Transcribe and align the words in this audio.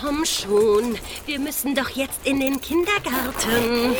komm 0.00 0.24
schon. 0.24 0.98
Wir 1.26 1.38
müssen 1.38 1.74
doch 1.74 1.88
jetzt 1.90 2.20
in 2.24 2.40
den 2.40 2.60
Kindergarten. 2.60 3.90
Nö, 3.90 3.96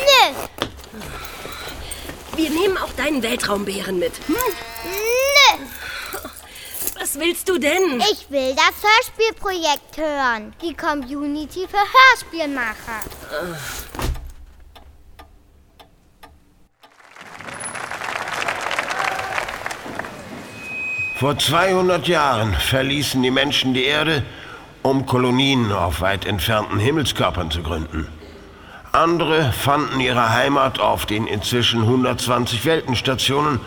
Wir 2.35 2.49
nehmen 2.49 2.77
auch 2.77 2.91
deinen 2.93 3.21
Weltraumbären 3.21 3.99
mit. 3.99 4.13
nö. 4.27 4.35
Was 6.99 7.19
willst 7.19 7.49
du 7.49 7.57
denn? 7.57 7.99
Ich 8.11 8.29
will 8.29 8.55
das 8.55 8.73
Hörspielprojekt 8.81 9.97
hören. 9.97 10.53
Die 10.61 10.73
Community 10.75 11.67
für 11.67 11.77
Hörspielmacher. 11.77 13.01
Vor 21.15 21.37
200 21.37 22.07
Jahren 22.07 22.53
verließen 22.55 23.21
die 23.21 23.29
Menschen 23.31 23.73
die 23.73 23.83
Erde, 23.83 24.23
um 24.83 25.05
Kolonien 25.05 25.71
auf 25.71 26.01
weit 26.01 26.25
entfernten 26.25 26.79
Himmelskörpern 26.79 27.51
zu 27.51 27.61
gründen. 27.61 28.07
Andere 28.91 29.51
fanden 29.53 29.99
ihre 29.99 30.31
Heimat 30.31 30.79
auf 30.79 31.05
den 31.05 31.27
inzwischen 31.27 31.81
120 31.83 32.65
Weltenstationen, 32.65 33.59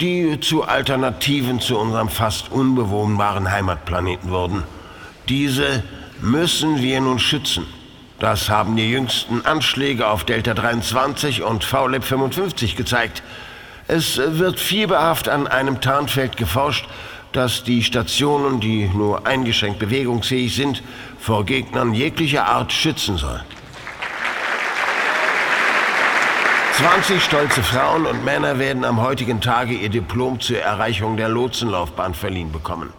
die 0.00 0.38
zu 0.40 0.62
Alternativen 0.62 1.60
zu 1.60 1.78
unserem 1.78 2.08
fast 2.08 2.52
unbewohnbaren 2.52 3.50
Heimatplaneten 3.50 4.30
wurden. 4.30 4.62
Diese 5.28 5.82
müssen 6.20 6.80
wir 6.80 7.00
nun 7.00 7.18
schützen. 7.18 7.66
Das 8.18 8.48
haben 8.48 8.76
die 8.76 8.90
jüngsten 8.90 9.44
Anschläge 9.44 10.06
auf 10.06 10.24
Delta 10.24 10.54
23 10.54 11.42
und 11.42 11.64
VLEP 11.64 12.04
55 12.04 12.76
gezeigt. 12.76 13.22
Es 13.88 14.18
wird 14.18 14.60
fieberhaft 14.60 15.28
an 15.28 15.46
einem 15.48 15.80
Tarnfeld 15.80 16.36
geforscht, 16.36 16.86
das 17.32 17.64
die 17.64 17.82
Stationen, 17.82 18.60
die 18.60 18.88
nur 18.88 19.26
eingeschränkt 19.26 19.78
bewegungsfähig 19.78 20.54
sind, 20.54 20.82
vor 21.18 21.44
Gegnern 21.44 21.94
jeglicher 21.94 22.46
Art 22.46 22.72
schützen 22.72 23.16
soll. 23.16 23.40
20 26.80 27.22
stolze 27.22 27.62
Frauen 27.62 28.06
und 28.06 28.24
Männer 28.24 28.58
werden 28.58 28.84
am 28.84 29.02
heutigen 29.02 29.42
Tage 29.42 29.74
ihr 29.74 29.90
Diplom 29.90 30.40
zur 30.40 30.60
Erreichung 30.60 31.18
der 31.18 31.28
Lotsenlaufbahn 31.28 32.14
verliehen 32.14 32.52
bekommen. 32.52 32.92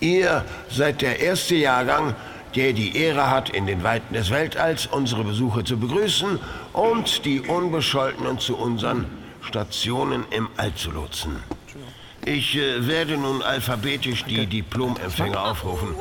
Ihr 0.00 0.44
seid 0.68 1.00
der 1.00 1.20
erste 1.20 1.54
Jahrgang, 1.54 2.14
der 2.54 2.74
die 2.74 2.94
Ehre 2.96 3.30
hat, 3.30 3.48
in 3.48 3.66
den 3.66 3.82
Weiten 3.82 4.12
des 4.12 4.30
Weltalls 4.30 4.86
unsere 4.86 5.24
Besucher 5.24 5.64
zu 5.64 5.78
begrüßen 5.78 6.38
und 6.74 7.24
die 7.24 7.40
Unbescholtenen 7.40 8.38
zu 8.38 8.56
unseren 8.56 9.06
Stationen 9.40 10.24
im 10.30 10.48
All 10.58 10.74
zu 10.74 10.90
lotsen. 10.90 11.55
Ich 12.26 12.56
äh, 12.56 12.84
werde 12.88 13.16
nun 13.16 13.40
alphabetisch 13.40 14.24
die 14.24 14.46
Diplomempfänger 14.46 15.40
aufrufen. 15.40 15.94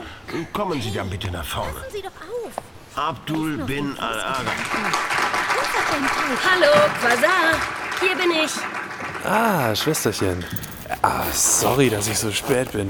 Kommen 0.54 0.82
Sie 0.82 0.92
dann 0.92 1.08
bitte 1.08 1.30
nach 1.30 1.46
vorne. 1.46 1.76
Sie 1.92 2.02
doch 2.02 2.08
auf. 2.08 2.52
Abdul 2.96 3.58
bin 3.60 3.96
al-Aga. 4.00 4.52
Hallo, 6.50 6.90
Quasar. 7.00 7.62
Hier 8.00 8.16
bin 8.16 8.32
ich. 8.44 8.52
Ah, 9.24 9.76
Schwesterchen. 9.76 10.44
Ah, 11.04 11.26
sorry, 11.32 11.92
dass 11.92 12.08
ich 12.08 12.18
so 12.18 12.32
spät 12.32 12.72
bin. 12.72 12.90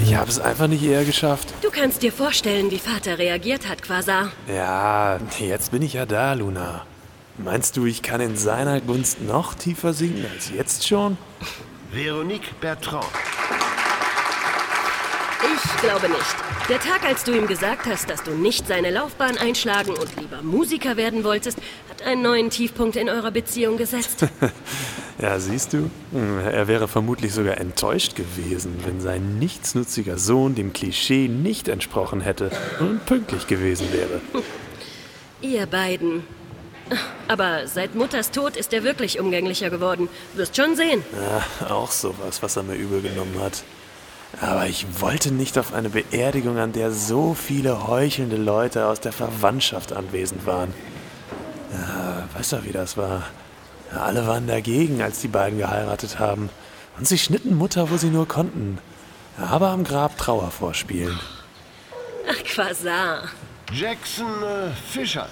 Ich 0.00 0.14
habe 0.14 0.30
es 0.30 0.38
einfach 0.38 0.68
nicht 0.68 0.84
eher 0.84 1.04
geschafft. 1.04 1.48
Du 1.62 1.70
kannst 1.70 2.02
dir 2.02 2.12
vorstellen, 2.12 2.70
wie 2.70 2.78
Vater 2.78 3.18
reagiert 3.18 3.68
hat, 3.68 3.82
Quasar. 3.82 4.30
Ja, 4.46 5.18
jetzt 5.40 5.72
bin 5.72 5.82
ich 5.82 5.94
ja 5.94 6.06
da, 6.06 6.34
Luna. 6.34 6.86
Meinst 7.36 7.76
du, 7.76 7.84
ich 7.84 8.02
kann 8.02 8.20
in 8.20 8.36
seiner 8.36 8.80
Gunst 8.80 9.20
noch 9.22 9.54
tiefer 9.54 9.92
sinken 9.92 10.24
als 10.32 10.50
jetzt 10.50 10.86
schon? 10.86 11.18
Veronique 11.92 12.52
Bertrand. 12.60 13.06
Ich 15.42 15.80
glaube 15.82 16.08
nicht. 16.08 16.36
Der 16.68 16.78
Tag, 16.78 17.04
als 17.04 17.24
du 17.24 17.32
ihm 17.32 17.46
gesagt 17.46 17.86
hast, 17.86 18.08
dass 18.10 18.22
du 18.22 18.32
nicht 18.32 18.66
seine 18.68 18.90
Laufbahn 18.90 19.36
einschlagen 19.38 19.90
und 19.92 20.08
lieber 20.20 20.42
Musiker 20.42 20.96
werden 20.96 21.24
wolltest, 21.24 21.58
hat 21.88 22.02
einen 22.02 22.22
neuen 22.22 22.50
Tiefpunkt 22.50 22.96
in 22.96 23.08
eurer 23.08 23.30
Beziehung 23.30 23.76
gesetzt. 23.76 24.26
Ja, 25.22 25.38
siehst 25.38 25.74
du? 25.74 25.90
Hm, 26.12 26.38
Er 26.50 26.66
wäre 26.66 26.88
vermutlich 26.88 27.34
sogar 27.34 27.58
enttäuscht 27.58 28.16
gewesen, 28.16 28.78
wenn 28.86 29.02
sein 29.02 29.38
nichtsnutziger 29.38 30.16
Sohn 30.16 30.54
dem 30.54 30.72
Klischee 30.72 31.28
nicht 31.28 31.68
entsprochen 31.68 32.22
hätte 32.22 32.50
und 32.78 33.04
pünktlich 33.04 33.46
gewesen 33.46 33.92
wäre. 33.92 34.22
Ihr 35.42 35.66
beiden. 35.66 36.24
Aber 37.28 37.66
seit 37.66 37.94
Mutters 37.94 38.30
Tod 38.30 38.56
ist 38.56 38.72
er 38.72 38.82
wirklich 38.82 39.20
umgänglicher 39.20 39.70
geworden. 39.70 40.08
Wirst 40.34 40.56
schon 40.56 40.74
sehen. 40.76 41.04
Ja, 41.14 41.68
auch 41.68 41.90
sowas, 41.90 42.42
was 42.42 42.56
er 42.56 42.64
mir 42.64 42.74
übel 42.74 43.02
genommen 43.02 43.40
hat. 43.40 43.62
Aber 44.40 44.66
ich 44.66 44.86
wollte 45.00 45.32
nicht 45.32 45.58
auf 45.58 45.72
eine 45.72 45.90
Beerdigung, 45.90 46.58
an 46.58 46.72
der 46.72 46.92
so 46.92 47.34
viele 47.34 47.86
heuchelnde 47.88 48.36
Leute 48.36 48.86
aus 48.86 49.00
der 49.00 49.12
Verwandtschaft 49.12 49.92
anwesend 49.92 50.46
waren. 50.46 50.72
Ja, 51.72 52.28
weißt 52.36 52.52
du, 52.52 52.64
wie 52.64 52.72
das 52.72 52.96
war? 52.96 53.24
Ja, 53.92 54.02
alle 54.02 54.26
waren 54.26 54.46
dagegen, 54.46 55.02
als 55.02 55.20
die 55.20 55.28
beiden 55.28 55.58
geheiratet 55.58 56.18
haben. 56.18 56.48
Und 56.98 57.08
sie 57.08 57.18
schnitten 57.18 57.56
Mutter, 57.56 57.90
wo 57.90 57.96
sie 57.96 58.10
nur 58.10 58.28
konnten. 58.28 58.78
Aber 59.38 59.68
am 59.68 59.84
Grab 59.84 60.16
Trauer 60.18 60.50
vorspielen. 60.50 61.18
Ach, 62.28 62.44
Quasar. 62.44 63.28
Jackson 63.72 64.42
äh, 64.42 64.70
Fischer. 64.92 65.28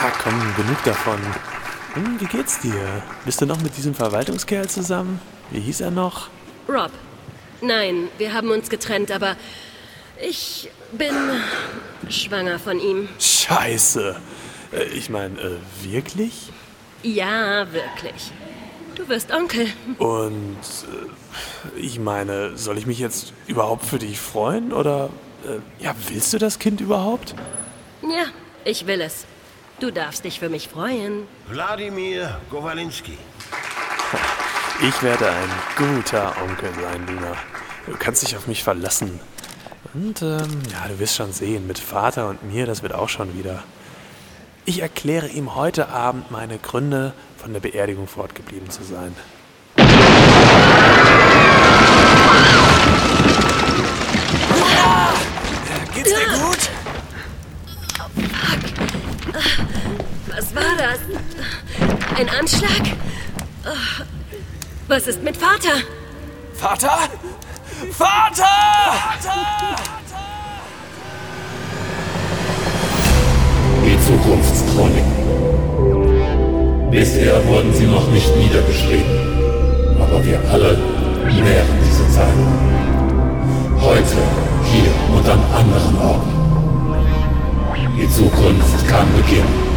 Ja, 0.00 0.12
komm, 0.22 0.54
genug 0.56 0.82
davon. 0.84 1.18
Hm, 1.94 2.20
wie 2.20 2.26
geht's 2.26 2.60
dir? 2.60 3.02
Bist 3.24 3.40
du 3.40 3.46
noch 3.46 3.60
mit 3.60 3.76
diesem 3.76 3.94
Verwaltungskerl 3.94 4.68
zusammen? 4.68 5.20
Wie 5.50 5.60
hieß 5.60 5.80
er 5.80 5.90
noch? 5.90 6.28
Rob. 6.68 6.90
Nein, 7.60 8.08
wir 8.18 8.32
haben 8.32 8.50
uns 8.50 8.68
getrennt, 8.70 9.10
aber 9.10 9.34
ich 10.20 10.70
bin 10.92 11.12
schwanger 12.08 12.58
von 12.58 12.78
ihm. 12.78 13.08
Scheiße. 13.18 14.16
Äh, 14.72 14.84
Ich 14.84 15.10
meine, 15.10 15.38
äh, 15.40 15.56
wirklich? 15.82 16.52
Ja, 17.02 17.66
wirklich. 17.72 18.30
Du 18.94 19.08
wirst 19.08 19.32
Onkel. 19.32 19.66
Und 19.98 20.56
äh, 21.74 21.78
ich 21.78 21.98
meine, 21.98 22.56
soll 22.56 22.78
ich 22.78 22.86
mich 22.86 22.98
jetzt 22.98 23.32
überhaupt 23.46 23.84
für 23.84 23.98
dich 23.98 24.18
freuen? 24.20 24.72
Oder 24.72 25.10
äh, 25.44 25.82
ja, 25.82 25.94
willst 26.08 26.32
du 26.32 26.38
das 26.38 26.58
Kind 26.58 26.80
überhaupt? 26.80 27.34
Ja, 28.02 28.26
ich 28.64 28.86
will 28.86 29.00
es. 29.00 29.24
Du 29.80 29.92
darfst 29.92 30.24
dich 30.24 30.40
für 30.40 30.48
mich 30.48 30.68
freuen. 30.68 31.28
Wladimir 31.48 32.40
Gowalinski. 32.50 33.16
Ich 34.82 35.02
werde 35.04 35.30
ein 35.30 35.50
guter 35.76 36.34
Onkel 36.42 36.70
sein, 36.74 37.06
Luna. 37.06 37.36
Du 37.86 37.96
kannst 37.96 38.22
dich 38.22 38.36
auf 38.36 38.48
mich 38.48 38.64
verlassen. 38.64 39.20
Und 39.94 40.20
ähm, 40.22 40.62
ja, 40.72 40.88
du 40.88 40.98
wirst 40.98 41.14
schon 41.14 41.32
sehen, 41.32 41.68
mit 41.68 41.78
Vater 41.78 42.28
und 42.28 42.42
mir, 42.42 42.66
das 42.66 42.82
wird 42.82 42.92
auch 42.92 43.08
schon 43.08 43.38
wieder. 43.38 43.62
Ich 44.64 44.82
erkläre 44.82 45.28
ihm 45.28 45.54
heute 45.54 45.88
Abend 45.90 46.32
meine 46.32 46.58
Gründe, 46.58 47.12
von 47.36 47.52
der 47.52 47.60
Beerdigung 47.60 48.08
fortgeblieben 48.08 48.70
zu 48.70 48.82
sein. 48.82 49.14
Ein 62.18 62.28
Anschlag? 62.30 62.82
Oh, 63.64 64.02
Was 64.88 65.06
ist 65.06 65.22
mit 65.22 65.36
Vater? 65.36 65.82
Vater? 66.54 66.98
Vater! 67.92 68.44
Die 73.84 73.96
Zukunftschroniken. 74.04 75.12
Bisher 76.90 77.46
wurden 77.46 77.72
sie 77.72 77.86
noch 77.86 78.10
nicht 78.10 78.36
niedergeschrieben, 78.36 80.00
aber 80.00 80.24
wir 80.26 80.40
alle 80.50 80.76
nähren 81.24 81.78
diese 81.84 82.10
Zeit. 82.10 82.34
Heute, 83.80 84.16
hier 84.64 84.90
und 85.16 85.28
an 85.28 85.40
anderen 85.54 85.96
Orten. 85.98 86.32
Die 87.96 88.10
Zukunft 88.10 88.88
kann 88.88 89.06
beginnen. 89.14 89.67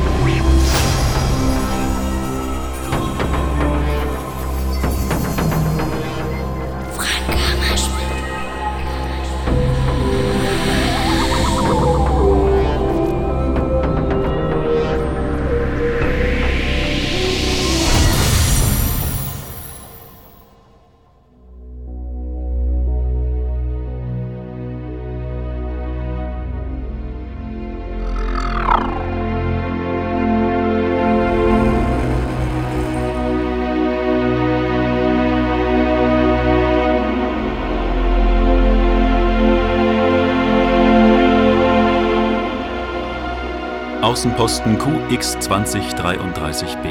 Außenposten 44.11 44.77
QX2033b. 44.77 46.89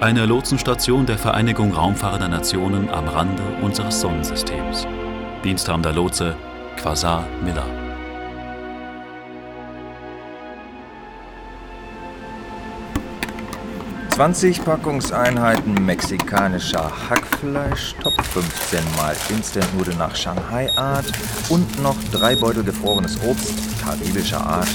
Eine 0.00 0.26
Lotsenstation 0.26 1.06
der 1.06 1.16
Vereinigung 1.16 1.72
Raumfahrender 1.72 2.26
Nationen 2.26 2.88
am 2.88 3.06
Rande 3.06 3.44
unseres 3.62 4.00
Sonnensystems. 4.00 4.84
Diensthabender 5.44 5.92
Lotse 5.92 6.34
Quasar 6.76 7.24
Miller. 7.44 7.64
20 14.08 14.64
Packungseinheiten 14.64 15.86
mexikanischer 15.86 16.90
Hackfleisch, 17.08 17.94
Top 18.02 18.20
15 18.20 18.80
mal 18.96 19.14
Instant-Nudeln 19.28 19.98
nach 19.98 20.16
Shanghai-Art 20.16 21.06
und 21.48 21.80
noch 21.80 21.96
drei 22.10 22.34
Beutel 22.34 22.64
gefrorenes 22.64 23.20
Obst 23.24 23.54
karibischer 23.80 24.44
Art. 24.44 24.66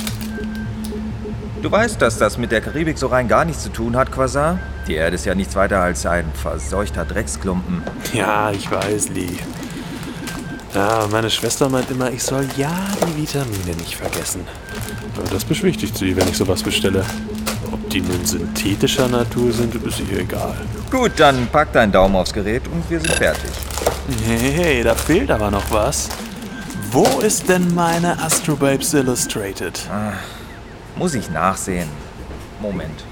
Du 1.62 1.70
weißt, 1.70 2.02
dass 2.02 2.18
das 2.18 2.38
mit 2.38 2.52
der 2.52 2.62
Karibik 2.62 2.98
so 2.98 3.08
rein 3.08 3.28
gar 3.28 3.44
nichts 3.44 3.64
zu 3.64 3.70
tun 3.70 3.98
hat, 3.98 4.12
Quasar? 4.14 4.60
Die 4.88 4.96
Erde 4.96 5.16
ist 5.16 5.26
ja 5.26 5.36
nichts 5.36 5.56
weiter 5.56 5.82
als 5.82 6.06
ein 6.06 6.32
verseuchter 6.34 7.04
Drecksklumpen. 7.04 7.84
Ja, 8.14 8.50
ich 8.52 8.72
weiß, 8.72 9.10
Lee. 9.10 9.38
Ja, 10.74 11.06
meine 11.12 11.30
Schwester 11.30 11.68
meint 11.68 11.92
immer, 11.92 12.12
ich 12.12 12.24
soll 12.24 12.46
ja 12.56 12.72
die 13.06 13.24
Vitamine 13.24 13.76
nicht 13.78 13.96
vergessen. 13.96 14.48
Aber 15.18 15.30
das 15.30 15.44
beschwichtigt 15.44 15.98
sie, 15.98 16.16
wenn 16.16 16.30
ich 16.30 16.38
sowas 16.38 16.64
bestelle. 16.64 17.04
Ob 17.72 17.90
die 17.90 18.02
nun 18.02 18.26
synthetischer 18.26 19.10
Natur 19.10 19.52
sind, 19.52 19.76
ist 19.76 20.00
ihr 20.00 20.20
egal. 20.20 20.56
Gut, 20.90 21.12
dann 21.18 21.48
pack 21.52 21.74
deinen 21.74 21.92
Daumen 21.92 22.16
aufs 22.16 22.32
Gerät 22.32 22.64
und 22.68 22.90
wir 22.90 23.02
sind 23.02 23.12
fertig. 23.12 23.52
Hey, 24.26 24.52
hey, 24.54 24.84
da 24.84 24.96
fehlt 24.96 25.30
aber 25.30 25.52
noch 25.52 25.70
was. 25.72 26.08
Wo 26.92 27.20
ist 27.20 27.50
denn 27.50 27.76
meine 27.76 28.18
Astro 28.22 28.56
Babes 28.56 28.94
Illustrated? 28.94 29.80
Ah, 29.92 30.14
muss 31.00 31.14
ich 31.14 31.32
nachsehen. 31.32 31.88
Moment. 32.62 33.06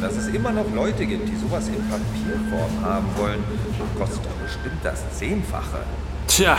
Dass 0.00 0.16
es 0.16 0.26
immer 0.26 0.50
noch 0.50 0.66
Leute 0.74 1.06
gibt, 1.06 1.28
die 1.28 1.36
sowas 1.36 1.68
in 1.68 1.74
Papierform 1.88 2.84
haben 2.84 3.06
wollen, 3.16 3.44
kostet 3.96 4.24
doch 4.24 4.44
bestimmt 4.44 4.80
das 4.82 5.00
Zehnfache. 5.16 5.84
Tja, 6.26 6.56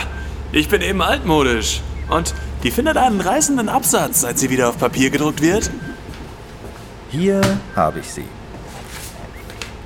ich 0.52 0.70
bin 0.70 0.80
eben 0.80 1.02
altmodisch. 1.02 1.82
Und 2.08 2.34
die 2.62 2.70
findet 2.70 2.96
einen 2.96 3.20
reißenden 3.20 3.68
Absatz, 3.68 4.22
seit 4.22 4.38
sie 4.38 4.48
wieder 4.48 4.70
auf 4.70 4.78
Papier 4.78 5.10
gedruckt 5.10 5.42
wird. 5.42 5.70
Hier 7.10 7.42
habe 7.76 8.00
ich 8.00 8.10
sie. 8.10 8.24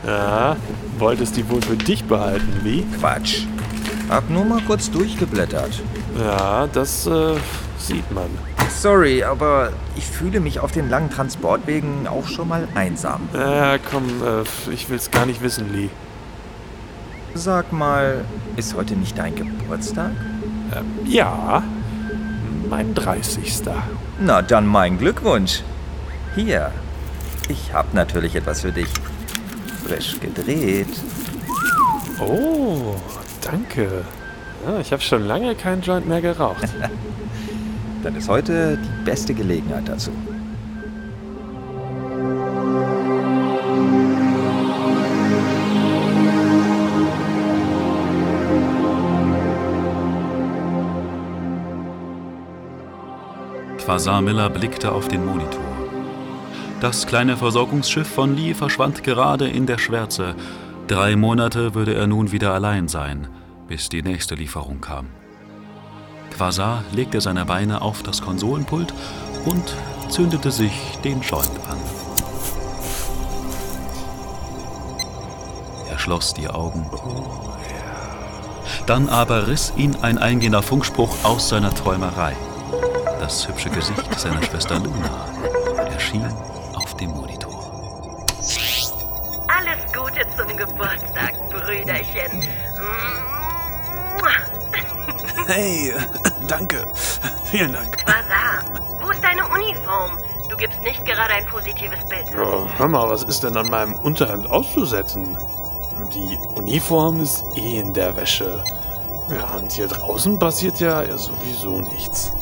Ja, 0.07 0.57
wolltest 0.97 1.37
die 1.37 1.49
wohl 1.51 1.61
für 1.61 1.77
dich 1.77 2.05
behalten, 2.05 2.61
wie? 2.63 2.87
Quatsch. 3.01 3.47
Hab 4.09 4.31
nur 4.31 4.45
mal 4.45 4.61
kurz 4.63 4.89
durchgeblättert. 4.93 5.83
Ja, 6.17 6.69
das 6.69 7.07
äh, 7.09 7.35
sieht 7.79 8.11
man. 8.13 8.31
Sorry, 8.71 9.25
aber 9.25 9.73
ich 9.97 10.07
fühle 10.07 10.41
mich 10.41 10.61
auf 10.61 10.73
den 10.73 10.89
langen 10.89 11.11
Transportwegen 11.11 12.07
auch 12.07 12.27
schon 12.27 12.49
mal 12.49 12.69
einsam. 12.75 13.29
Ja, 13.35 13.79
komm, 13.79 14.05
äh, 14.23 14.73
ich 14.73 14.89
will's 14.89 15.11
gar 15.11 15.27
nicht 15.27 15.43
wissen, 15.43 15.73
Lee. 15.73 15.91
Sag 17.35 17.73
mal, 17.73 18.25
ist 18.57 18.75
heute 18.75 18.95
nicht 18.95 19.19
dein 19.19 19.35
Geburtstag? 19.35 20.13
Ähm, 20.77 20.87
ja, 21.07 21.63
mein 22.69 22.95
30. 22.95 23.63
Na, 24.21 24.43
dann 24.43 24.67
mein 24.67 24.99
Glückwunsch. 24.99 25.63
Hier, 26.35 26.73
ich 27.49 27.73
hab 27.73 27.95
natürlich 27.95 28.35
etwas 28.37 28.61
für 28.61 28.73
dich. 28.73 28.89
Frisch 29.87 30.19
gedreht. 30.21 30.89
Oh, 32.21 32.97
danke. 33.43 34.05
Ja, 34.67 34.81
ich 34.81 34.93
habe 34.93 35.03
schon 35.03 35.25
lange 35.27 35.55
keinen 35.55 35.83
Joint 35.83 36.09
mehr 36.09 36.21
geraucht. 36.21 36.69
Dann 38.03 38.17
ist 38.17 38.29
heute 38.29 38.79
die 38.79 39.05
beste 39.05 39.35
Gelegenheit 39.35 39.89
dazu. 39.89 40.13
Quasar 53.89 54.21
Miller 54.21 54.51
blickte 54.51 54.93
auf 54.93 55.09
den 55.09 55.25
Monitor. 55.25 55.63
Das 56.81 57.07
kleine 57.07 57.37
Versorgungsschiff 57.37 58.07
von 58.07 58.37
Lee 58.37 58.55
verschwand 58.55 59.03
gerade 59.03 59.49
in 59.49 59.65
der 59.67 59.79
Schwärze. 59.79 60.37
Drei 60.87 61.17
Monate 61.17 61.75
würde 61.75 61.95
er 61.95 62.07
nun 62.07 62.31
wieder 62.31 62.53
allein 62.53 62.87
sein, 62.87 63.29
bis 63.67 63.89
die 63.89 64.03
nächste 64.03 64.35
Lieferung 64.35 64.81
kam. 64.81 65.07
Quasar 66.39 66.85
legte 66.93 67.21
seine 67.21 67.45
Beine 67.45 67.83
auf 67.83 68.05
das 68.05 68.23
Konsolenpult 68.23 68.95
und 69.45 69.75
zündete 70.09 70.53
sich 70.53 70.97
den 71.03 71.21
Joint 71.21 71.51
an. 71.69 71.77
Er 75.91 75.99
schloss 75.99 76.35
die 76.35 76.49
Augen. 76.49 76.89
Dann 78.87 79.09
aber 79.09 79.49
riss 79.49 79.73
ihn 79.77 79.97
ein 80.03 80.17
eingehender 80.17 80.63
Funkspruch 80.63 81.25
aus 81.25 81.49
seiner 81.49 81.75
Träumerei. 81.75 82.37
Das 83.19 83.49
hübsche 83.49 83.71
Gesicht 83.71 84.21
seiner 84.21 84.41
Schwester 84.45 84.79
Luna 84.79 85.27
erschien 85.93 86.25
auf 86.77 86.97
dem 86.99 87.11
Monitor. 87.11 87.69
Alles 89.49 89.93
Gute 89.93 90.25
zum 90.37 90.57
Geburtstag, 90.57 91.33
Brüderchen. 91.51 92.43
Hey, 95.49 95.95
danke. 96.47 96.87
Vielen 97.51 97.73
Dank. 97.73 97.97
Quasar, 97.97 98.63
wo 99.01 99.09
ist 99.09 99.25
deine 99.25 99.43
Uniform? 99.49 100.19
Du 100.51 100.57
gibst 100.59 100.83
nicht 100.83 101.07
gerade 101.07 101.33
ein 101.33 101.47
positives 101.47 102.05
Bild. 102.07 102.27
Ja, 102.35 102.67
hör 102.77 102.89
mal, 102.89 103.09
was 103.09 103.23
ist 103.23 103.43
denn 103.45 103.57
an 103.57 103.67
meinem 103.71 103.95
Unterhemd 103.95 104.51
auszusetzen? 104.51 105.39
Die 106.13 106.37
Uniform 106.55 107.21
ist 107.21 107.47
eh 107.57 107.81
in 107.81 107.95
der 107.95 108.15
Wäsche. 108.15 108.63
Ja, 109.31 109.57
und 109.57 109.73
hier 109.73 109.89
draußen 109.89 110.39
passiert 110.39 110.81
ja 110.81 111.03
sowieso 111.17 111.81
nichts. 111.81 112.35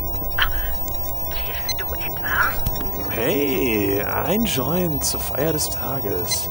Kiffst 1.30 1.80
du 1.80 1.86
etwa? 1.94 3.10
Hey, 3.10 4.02
ein 4.02 4.44
Joint 4.46 5.04
zur 5.04 5.20
Feier 5.20 5.52
des 5.52 5.70
Tages. 5.70 6.50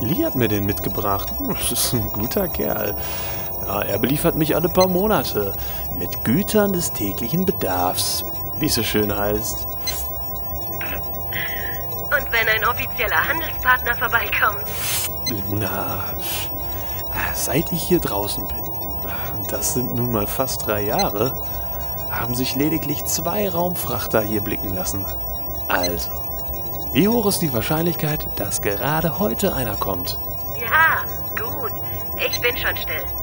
Lee 0.00 0.22
hat 0.22 0.34
mir 0.34 0.48
den 0.48 0.66
mitgebracht. 0.66 1.32
Das 1.48 1.72
ist 1.72 1.94
ein 1.94 2.12
guter 2.12 2.46
Kerl. 2.48 2.94
Ja, 3.66 3.82
er 3.82 3.98
beliefert 3.98 4.34
mich 4.34 4.54
alle 4.54 4.68
paar 4.68 4.88
Monate 4.88 5.54
mit 5.96 6.24
Gütern 6.24 6.72
des 6.72 6.92
täglichen 6.92 7.44
Bedarfs, 7.44 8.24
wie 8.58 8.66
es 8.66 8.74
so 8.74 8.82
schön 8.82 9.16
heißt. 9.16 9.66
Und 12.04 12.32
wenn 12.32 12.48
ein 12.48 12.64
offizieller 12.64 13.28
Handelspartner 13.28 13.94
vorbeikommt? 13.94 14.64
Luna, 15.28 16.04
seit 17.34 17.70
ich 17.72 17.82
hier 17.82 18.00
draußen 18.00 18.46
bin, 18.48 18.62
das 19.48 19.74
sind 19.74 19.94
nun 19.94 20.12
mal 20.12 20.26
fast 20.26 20.66
drei 20.66 20.82
Jahre, 20.82 21.32
haben 22.10 22.34
sich 22.34 22.56
lediglich 22.56 23.04
zwei 23.04 23.48
Raumfrachter 23.48 24.20
hier 24.20 24.42
blicken 24.42 24.74
lassen. 24.74 25.06
Also, 25.68 26.10
wie 26.92 27.08
hoch 27.08 27.26
ist 27.26 27.40
die 27.40 27.52
Wahrscheinlichkeit, 27.54 28.26
dass 28.36 28.60
gerade 28.60 29.18
heute 29.18 29.54
einer 29.54 29.76
kommt? 29.76 30.18
Ja, 30.60 31.04
gut. 31.40 31.72
Ich 32.18 32.40
bin 32.40 32.56
schon 32.56 32.76
still. 32.76 33.21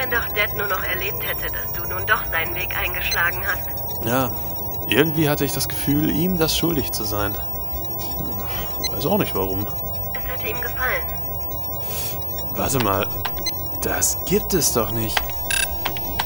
Wenn 0.00 0.10
doch 0.12 0.26
Dad 0.28 0.56
nur 0.56 0.66
noch 0.66 0.82
erlebt 0.82 1.22
hätte, 1.22 1.52
dass 1.52 1.72
du 1.74 1.86
nun 1.86 2.06
doch 2.06 2.24
seinen 2.32 2.54
Weg 2.54 2.74
eingeschlagen 2.74 3.44
hast. 3.46 3.68
Ja, 4.06 4.30
irgendwie 4.88 5.28
hatte 5.28 5.44
ich 5.44 5.52
das 5.52 5.68
Gefühl, 5.68 6.08
ihm 6.08 6.38
das 6.38 6.56
schuldig 6.56 6.92
zu 6.92 7.04
sein. 7.04 7.36
Weiß 8.92 9.04
auch 9.04 9.18
nicht 9.18 9.34
warum. 9.34 9.66
Es 10.16 10.26
hätte 10.26 10.46
ihm 10.46 10.58
gefallen. 10.62 11.04
Warte 12.52 12.78
mal, 12.78 13.06
das 13.82 14.24
gibt 14.24 14.54
es 14.54 14.72
doch 14.72 14.90
nicht. 14.90 15.20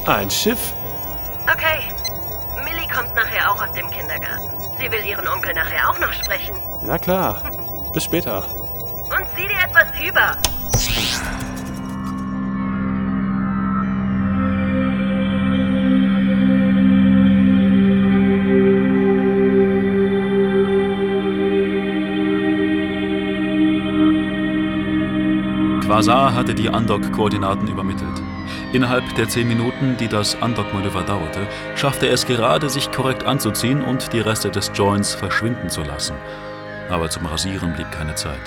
Ein 0.07 0.31
Schiff? 0.31 0.73
Okay. 1.43 1.81
Millie 2.63 2.87
kommt 2.95 3.13
nachher 3.17 3.51
auch 3.51 3.61
aus 3.61 3.73
dem 3.75 3.91
Kindergarten. 3.91 4.51
Sie 4.79 4.89
will 4.89 5.05
ihren 5.05 5.27
Onkel 5.27 5.53
nachher 5.53 5.91
auch 5.91 5.99
noch 5.99 6.13
sprechen. 6.13 6.55
Na 6.83 6.97
klar. 6.97 7.43
Bis 7.93 8.05
später. 8.05 8.45
Und 8.47 9.27
sieh 9.35 9.49
dir 9.49 9.59
etwas 9.65 9.89
über. 10.01 10.54
Quasar 25.95 26.35
hatte 26.35 26.57
die 26.57 26.69
Undock-Koordinaten 26.69 27.69
übermittelt. 27.69 28.21
Innerhalb 28.73 29.15
der 29.15 29.29
zehn 29.29 29.47
Minuten, 29.47 29.97
die 29.97 30.09
das 30.09 30.35
Undock-Manöver 30.35 31.03
dauerte, 31.03 31.47
schaffte 31.77 32.07
er 32.07 32.15
es 32.15 32.27
gerade, 32.27 32.69
sich 32.69 32.91
korrekt 32.91 33.23
anzuziehen 33.23 33.81
und 33.81 34.13
die 34.13 34.19
Reste 34.19 34.51
des 34.51 34.73
Joints 34.75 35.15
verschwinden 35.15 35.71
zu 35.71 35.83
lassen. 35.83 36.17
Aber 36.91 37.11
zum 37.11 37.27
Rasieren 37.27 37.75
blieb 37.75 37.93
keine 37.93 38.17
Zeit. 38.17 38.41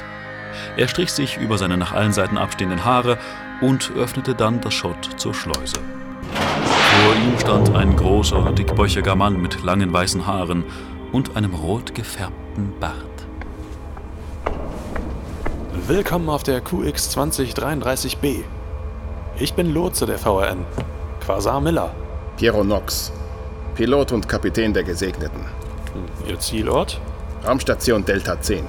Er 0.76 0.90
strich 0.90 1.10
sich 1.10 1.38
über 1.38 1.58
seine 1.58 1.78
nach 1.78 1.94
allen 1.94 2.12
Seiten 2.12 2.38
abstehenden 2.38 2.84
Haare 2.84 3.18
und 3.62 3.94
öffnete 3.96 4.36
dann 4.36 4.60
das 4.60 4.74
Schott 4.74 5.12
zur 5.16 5.34
Schleuse. 5.34 5.80
Vor 6.34 7.16
ihm 7.16 7.40
stand 7.40 7.74
ein 7.78 7.96
großer, 7.96 8.52
dickbäuchiger 8.52 9.16
Mann 9.16 9.42
mit 9.42 9.64
langen 9.64 9.94
weißen 9.94 10.28
Haaren 10.28 10.66
und 11.14 11.38
einem 11.38 11.54
rot 11.54 11.96
gefärbten 11.96 12.74
Bart. 12.82 13.17
Willkommen 15.88 16.30
auf 16.30 16.44
der 16.44 16.62
QX 16.62 17.16
2033B. 17.18 18.44
Ich 19.40 19.54
bin 19.54 19.74
Lotse 19.74 20.06
der 20.06 20.18
VRN, 20.18 20.66
Quasar 21.24 21.62
Miller. 21.62 21.94
Piero 22.38 22.64
Nox, 22.64 23.12
Pilot 23.76 24.12
und 24.12 24.28
Kapitän 24.28 24.74
der 24.74 24.84
Gesegneten. 24.84 25.46
Ihr 26.28 26.40
Zielort? 26.40 27.00
Raumstation 27.46 28.04
Delta 28.04 28.40
10. 28.40 28.66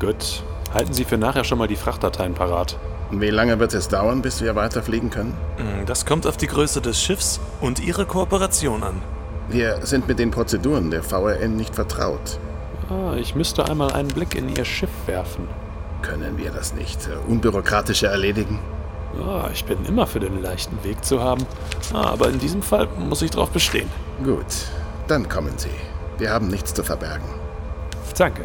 Gut. 0.00 0.42
Halten 0.74 0.92
Sie 0.92 1.04
für 1.04 1.18
nachher 1.18 1.44
schon 1.44 1.58
mal 1.58 1.66
die 1.68 1.76
Frachtdateien 1.76 2.34
parat. 2.34 2.76
Wie 3.10 3.30
lange 3.30 3.58
wird 3.58 3.74
es 3.74 3.88
dauern, 3.88 4.22
bis 4.22 4.40
wir 4.40 4.54
weiterfliegen 4.54 5.10
können? 5.10 5.34
Hm, 5.56 5.86
Das 5.86 6.06
kommt 6.06 6.26
auf 6.26 6.36
die 6.36 6.46
Größe 6.46 6.80
des 6.80 7.00
Schiffs 7.00 7.40
und 7.60 7.80
Ihre 7.80 8.06
Kooperation 8.06 8.82
an. 8.84 9.02
Wir 9.48 9.84
sind 9.84 10.06
mit 10.06 10.18
den 10.20 10.30
Prozeduren 10.30 10.90
der 10.92 11.02
VRN 11.02 11.56
nicht 11.56 11.74
vertraut. 11.74 12.38
Ah, 12.88 13.14
ich 13.16 13.34
müsste 13.34 13.64
einmal 13.68 13.92
einen 13.92 14.08
Blick 14.08 14.36
in 14.36 14.54
Ihr 14.54 14.64
Schiff 14.64 14.90
werfen. 15.06 15.48
Können 16.02 16.38
wir 16.38 16.50
das 16.50 16.74
nicht 16.74 17.08
äh, 17.08 17.30
unbürokratischer 17.30 18.08
erledigen? 18.08 18.58
Ah, 19.26 19.48
ich 19.52 19.64
bin 19.64 19.84
immer 19.86 20.06
für 20.06 20.20
den 20.20 20.40
leichten 20.40 20.82
Weg 20.84 21.04
zu 21.04 21.20
haben. 21.20 21.44
Ah, 21.92 22.10
aber 22.10 22.28
in 22.28 22.38
diesem 22.38 22.62
Fall 22.62 22.88
muss 22.98 23.22
ich 23.22 23.30
drauf 23.30 23.50
bestehen. 23.50 23.88
Gut, 24.24 24.46
dann 25.08 25.28
kommen 25.28 25.52
Sie. 25.56 25.68
Wir 26.18 26.30
haben 26.30 26.48
nichts 26.48 26.74
zu 26.74 26.82
verbergen. 26.84 27.28
Danke. 28.16 28.44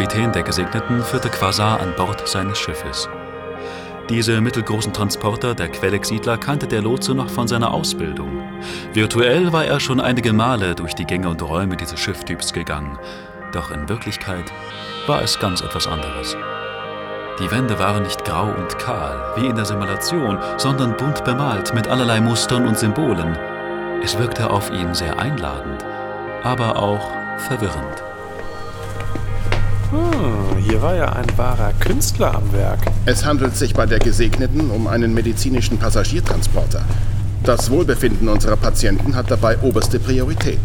Kapitän 0.00 0.32
der 0.32 0.44
Gesegneten 0.44 1.02
führte 1.02 1.28
Quasar 1.28 1.78
an 1.78 1.94
Bord 1.94 2.26
seines 2.26 2.58
Schiffes. 2.58 3.06
Diese 4.08 4.40
mittelgroßen 4.40 4.94
Transporter 4.94 5.54
der 5.54 5.68
Quellex-Siedler 5.68 6.38
kannte 6.38 6.66
der 6.66 6.80
Lotse 6.80 7.14
noch 7.14 7.28
von 7.28 7.46
seiner 7.46 7.70
Ausbildung. 7.70 8.42
Virtuell 8.94 9.52
war 9.52 9.66
er 9.66 9.78
schon 9.78 10.00
einige 10.00 10.32
Male 10.32 10.74
durch 10.74 10.94
die 10.94 11.04
Gänge 11.04 11.28
und 11.28 11.42
Räume 11.42 11.76
dieses 11.76 12.00
Schifftyps 12.00 12.54
gegangen. 12.54 12.98
Doch 13.52 13.70
in 13.72 13.90
Wirklichkeit 13.90 14.50
war 15.06 15.20
es 15.20 15.38
ganz 15.38 15.60
etwas 15.60 15.86
anderes. 15.86 16.34
Die 17.38 17.50
Wände 17.50 17.78
waren 17.78 18.04
nicht 18.04 18.24
grau 18.24 18.46
und 18.46 18.78
kahl, 18.78 19.34
wie 19.36 19.48
in 19.48 19.56
der 19.56 19.66
Simulation, 19.66 20.38
sondern 20.56 20.96
bunt 20.96 21.26
bemalt 21.26 21.74
mit 21.74 21.88
allerlei 21.88 22.22
Mustern 22.22 22.66
und 22.66 22.78
Symbolen. 22.78 23.36
Es 24.02 24.18
wirkte 24.18 24.48
auf 24.48 24.70
ihn 24.70 24.94
sehr 24.94 25.18
einladend, 25.18 25.84
aber 26.42 26.76
auch 26.76 27.06
verwirrend. 27.36 28.09
Hm, 29.90 30.62
hier 30.62 30.80
war 30.82 30.94
ja 30.94 31.12
ein 31.12 31.26
wahrer 31.36 31.72
Künstler 31.80 32.34
am 32.34 32.52
Werk. 32.52 32.78
Es 33.06 33.24
handelt 33.24 33.56
sich 33.56 33.74
bei 33.74 33.86
der 33.86 33.98
Gesegneten 33.98 34.70
um 34.70 34.86
einen 34.86 35.12
medizinischen 35.14 35.78
Passagiertransporter. 35.78 36.82
Das 37.42 37.70
Wohlbefinden 37.70 38.28
unserer 38.28 38.56
Patienten 38.56 39.16
hat 39.16 39.30
dabei 39.30 39.58
oberste 39.58 39.98
Priorität. 39.98 40.60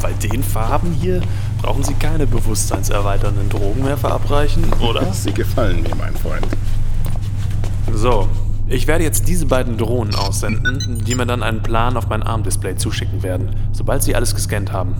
Bei 0.00 0.12
den 0.12 0.44
Farben 0.44 0.92
hier 0.92 1.20
brauchen 1.62 1.82
Sie 1.82 1.94
keine 1.94 2.26
bewusstseinserweiternden 2.26 3.48
Drogen 3.48 3.82
mehr 3.82 3.96
verabreichen, 3.96 4.64
oder? 4.80 5.04
Sie 5.12 5.32
gefallen 5.32 5.82
mir, 5.82 5.94
mein 5.96 6.14
Freund. 6.14 6.46
So, 7.92 8.28
ich 8.68 8.86
werde 8.86 9.02
jetzt 9.02 9.26
diese 9.26 9.46
beiden 9.46 9.78
Drohnen 9.78 10.14
aussenden, 10.14 11.02
die 11.04 11.14
mir 11.14 11.26
dann 11.26 11.42
einen 11.42 11.62
Plan 11.62 11.96
auf 11.96 12.08
mein 12.08 12.22
Armdisplay 12.22 12.76
zuschicken 12.76 13.22
werden, 13.22 13.50
sobald 13.72 14.02
sie 14.02 14.14
alles 14.14 14.34
gescannt 14.34 14.72
haben. 14.72 14.94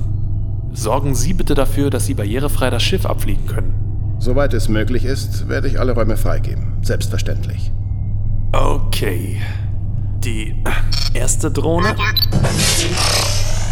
Sorgen 0.75 1.15
Sie 1.15 1.35
bitte 1.35 1.55
dafür, 1.55 1.89
dass 1.89 2.05
Sie 2.05 2.15
barrierefrei 2.15 2.69
das 2.69 2.83
Schiff 2.83 3.07
abfliegen 3.07 3.47
können. 3.47 4.17
Soweit 4.19 4.53
es 4.55 4.69
möglich 4.69 5.05
ist, 5.05 5.49
werde 5.49 5.69
ich 5.69 5.79
alle 5.79 5.93
Räume 5.93 6.17
freigeben. 6.17 6.79
Selbstverständlich. 6.83 7.71
Okay. 8.53 9.41
Die 10.19 10.55
erste 11.13 11.51
Drohne 11.51 11.95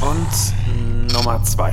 und 0.01 1.13
Nummer 1.13 1.43
zwei. 1.43 1.73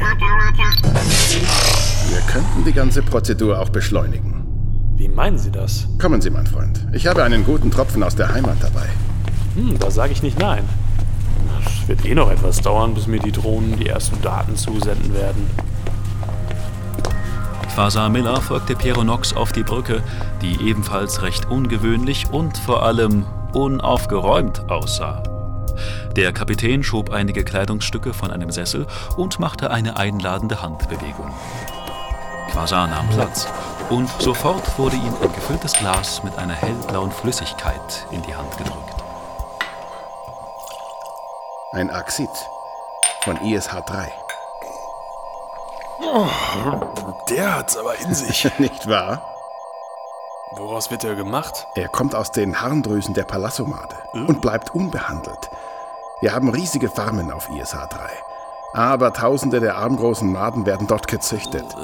Wir 2.10 2.22
könnten 2.22 2.66
die 2.66 2.74
ganze 2.74 3.04
Prozedur 3.04 3.60
auch 3.60 3.70
beschleunigen. 3.70 4.44
Wie 4.96 5.08
meinen 5.08 5.38
Sie 5.38 5.52
das? 5.52 5.88
Kommen 6.02 6.22
Sie, 6.22 6.32
mein 6.32 6.48
Freund. 6.48 6.88
Ich 6.92 7.06
habe 7.06 7.24
einen 7.24 7.46
guten 7.46 7.70
Tropfen 7.70 8.02
aus 8.02 8.16
der 8.16 8.34
Heimat 8.34 8.58
dabei. 8.62 8.88
Hm, 9.56 9.78
da 9.78 9.92
sage 9.92 10.12
ich 10.12 10.24
nicht 10.24 10.40
nein. 10.40 10.64
Es 11.66 11.88
wird 11.88 12.06
eh 12.06 12.16
noch 12.16 12.30
etwas 12.30 12.62
dauern, 12.62 12.94
bis 12.94 13.08
mir 13.08 13.20
die 13.20 13.32
Drohnen 13.32 13.78
die 13.78 13.88
ersten 13.88 14.22
Daten 14.22 14.56
zusenden 14.56 15.14
werden. 15.14 15.50
Quasar 17.74 18.10
Miller 18.10 18.42
folgte 18.42 18.76
Piero 18.76 19.04
Nox 19.04 19.34
auf 19.34 19.52
die 19.52 19.64
Brücke, 19.64 20.04
die 20.42 20.68
ebenfalls 20.68 21.22
recht 21.22 21.50
ungewöhnlich 21.50 22.30
und 22.32 22.58
vor 22.58 22.84
allem 22.84 23.26
unaufgeräumt 23.54 24.70
aussah. 24.70 25.24
Der 26.16 26.34
Kapitän 26.34 26.84
schob 26.84 27.12
einige 27.12 27.44
Kleidungsstücke 27.44 28.14
von 28.14 28.32
einem 28.32 28.52
Sessel 28.52 28.86
und 29.16 29.40
machte 29.40 29.72
eine 29.72 29.98
einladende 29.98 30.62
Handbewegung. 30.62 31.32
Quasar 32.52 32.88
nahm 32.88 33.08
Platz 33.10 33.48
und 33.90 34.10
sofort 34.20 34.78
wurde 34.78 34.98
ihm 34.98 35.14
ein 35.22 35.32
gefülltes 35.34 35.74
Glas 35.74 36.24
mit 36.24 36.38
einer 36.38 36.56
hellblauen 36.56 37.12
Flüssigkeit 37.12 38.06
in 38.12 38.22
die 38.24 38.36
Hand 38.36 38.58
gedrückt. 38.58 38.89
Ein 41.72 41.92
Axid 41.92 42.30
von 43.22 43.38
ISH-3. 43.38 44.10
Der 47.30 47.56
hat's 47.56 47.78
aber 47.78 47.96
in 48.00 48.14
sich. 48.16 48.50
Nicht 48.60 48.90
wahr? 48.90 49.22
Woraus 50.56 50.90
wird 50.90 51.04
er 51.04 51.14
gemacht? 51.14 51.68
Er 51.76 51.88
kommt 51.88 52.16
aus 52.16 52.32
den 52.32 52.60
Harndrüsen 52.60 53.14
der 53.14 53.26
Palassomade 53.26 53.96
und 54.14 54.42
bleibt 54.42 54.74
unbehandelt. 54.74 55.52
Wir 56.22 56.34
haben 56.34 56.50
riesige 56.50 56.90
Farmen 56.90 57.32
auf 57.32 57.50
ISH-3. 57.50 58.00
Aber 58.74 59.14
tausende 59.14 59.60
der 59.60 59.78
armgroßen 59.78 60.32
Maden 60.32 60.66
werden 60.66 60.88
dort 60.88 61.08
gezüchtet. 61.08 61.76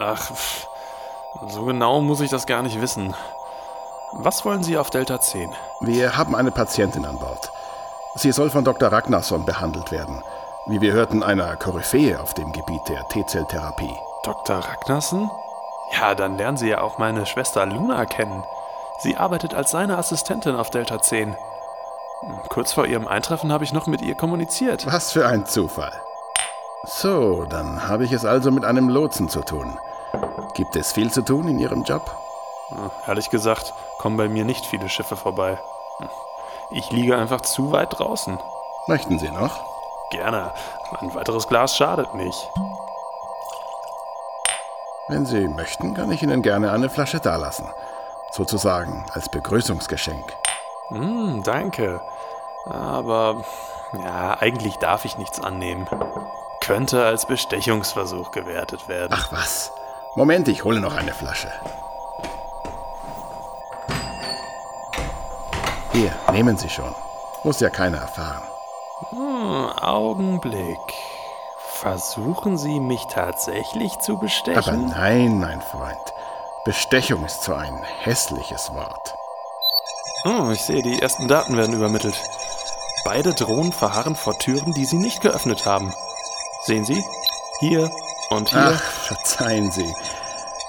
Ach, 0.00 0.22
pff, 0.22 0.66
so 1.48 1.66
genau 1.66 2.00
muss 2.00 2.20
ich 2.20 2.30
das 2.30 2.46
gar 2.46 2.62
nicht 2.62 2.80
wissen. 2.80 3.14
Was 4.12 4.44
wollen 4.46 4.62
Sie 4.62 4.78
auf 4.78 4.88
Delta 4.88 5.20
10? 5.20 5.54
Wir 5.80 6.16
haben 6.16 6.34
eine 6.34 6.50
Patientin 6.50 7.04
an 7.04 7.18
Bord. 7.18 7.50
Sie 8.16 8.32
soll 8.32 8.50
von 8.50 8.64
Dr. 8.64 8.92
Ragnarsson 8.92 9.44
behandelt 9.44 9.90
werden. 9.90 10.22
Wie 10.66 10.80
wir 10.80 10.92
hörten, 10.92 11.22
einer 11.22 11.56
Koryphäe 11.56 12.20
auf 12.20 12.32
dem 12.32 12.52
Gebiet 12.52 12.88
der 12.88 13.06
T-Zelltherapie. 13.08 13.96
Dr. 14.22 14.56
Ragnarsson? 14.56 15.30
Ja, 15.92 16.14
dann 16.14 16.38
lernen 16.38 16.56
Sie 16.56 16.68
ja 16.68 16.80
auch 16.80 16.98
meine 16.98 17.26
Schwester 17.26 17.66
Luna 17.66 18.06
kennen. 18.06 18.44
Sie 18.98 19.16
arbeitet 19.16 19.54
als 19.54 19.72
seine 19.72 19.98
Assistentin 19.98 20.56
auf 20.56 20.70
Delta 20.70 21.02
10. 21.02 21.36
Kurz 22.48 22.72
vor 22.72 22.86
ihrem 22.86 23.08
Eintreffen 23.08 23.52
habe 23.52 23.64
ich 23.64 23.72
noch 23.72 23.86
mit 23.86 24.00
ihr 24.00 24.14
kommuniziert. 24.14 24.86
Was 24.86 25.12
für 25.12 25.26
ein 25.26 25.44
Zufall. 25.44 25.92
So, 26.84 27.44
dann 27.44 27.88
habe 27.88 28.04
ich 28.04 28.12
es 28.12 28.24
also 28.24 28.50
mit 28.50 28.64
einem 28.64 28.88
Lotsen 28.88 29.28
zu 29.28 29.40
tun. 29.42 29.78
Gibt 30.54 30.76
es 30.76 30.92
viel 30.92 31.10
zu 31.10 31.22
tun 31.22 31.48
in 31.48 31.58
Ihrem 31.58 31.82
Job? 31.82 32.16
Ehrlich 33.06 33.30
gesagt, 33.30 33.74
kommen 33.98 34.16
bei 34.16 34.28
mir 34.28 34.44
nicht 34.44 34.64
viele 34.66 34.88
Schiffe 34.88 35.16
vorbei. 35.16 35.58
Ich 36.70 36.90
liege 36.90 37.16
einfach 37.16 37.42
zu 37.42 37.72
weit 37.72 37.98
draußen. 37.98 38.38
Möchten 38.86 39.18
Sie 39.18 39.30
noch? 39.30 39.64
Gerne. 40.10 40.52
Ein 41.00 41.14
weiteres 41.14 41.48
Glas 41.48 41.76
schadet 41.76 42.14
nicht. 42.14 42.50
Wenn 45.08 45.26
Sie 45.26 45.48
möchten, 45.48 45.94
kann 45.94 46.10
ich 46.12 46.22
Ihnen 46.22 46.42
gerne 46.42 46.72
eine 46.72 46.88
Flasche 46.88 47.20
dalassen. 47.20 47.68
Sozusagen 48.30 49.06
als 49.12 49.28
Begrüßungsgeschenk. 49.28 50.24
Hm, 50.88 51.42
danke. 51.44 52.00
Aber 52.66 53.44
ja, 53.92 54.36
eigentlich 54.40 54.76
darf 54.78 55.04
ich 55.04 55.18
nichts 55.18 55.40
annehmen. 55.40 55.86
Könnte 56.60 57.04
als 57.04 57.26
Bestechungsversuch 57.26 58.30
gewertet 58.30 58.88
werden. 58.88 59.12
Ach 59.14 59.30
was. 59.32 59.72
Moment, 60.14 60.48
ich 60.48 60.64
hole 60.64 60.80
noch 60.80 60.96
eine 60.96 61.12
Flasche. 61.12 61.52
Hier, 65.94 66.12
nehmen 66.32 66.56
Sie 66.58 66.68
schon. 66.68 66.92
Muss 67.44 67.60
ja 67.60 67.70
keiner 67.70 67.98
erfahren. 67.98 68.42
Hm, 69.10 69.70
Augenblick. 69.80 70.80
Versuchen 71.70 72.58
Sie 72.58 72.80
mich 72.80 73.06
tatsächlich 73.06 73.98
zu 74.00 74.12
Aber 74.14 74.22
bestechen? 74.22 74.88
nein, 74.88 75.38
mein 75.38 75.62
Freund. 75.62 75.96
Bestechung 76.64 77.24
ist 77.24 77.42
so 77.44 77.54
ein 77.54 77.80
hässliches 78.00 78.72
Wort. 78.74 79.14
Oh, 80.24 80.50
ich 80.50 80.62
sehe, 80.62 80.82
die 80.82 81.00
ersten 81.00 81.28
Daten 81.28 81.56
werden 81.56 81.74
übermittelt. 81.74 82.18
Beide 83.04 83.34
Drohnen 83.34 83.72
verharren 83.72 84.16
vor 84.16 84.36
Türen, 84.38 84.72
die 84.72 84.86
sie 84.86 84.96
nicht 84.96 85.20
geöffnet 85.20 85.66
haben. 85.66 85.94
Sehen 86.62 86.84
Sie? 86.86 87.04
Hier 87.60 87.90
und 88.30 88.48
hier. 88.48 88.72
Ach, 88.74 88.80
verzeihen 88.82 89.70
Sie. 89.70 89.94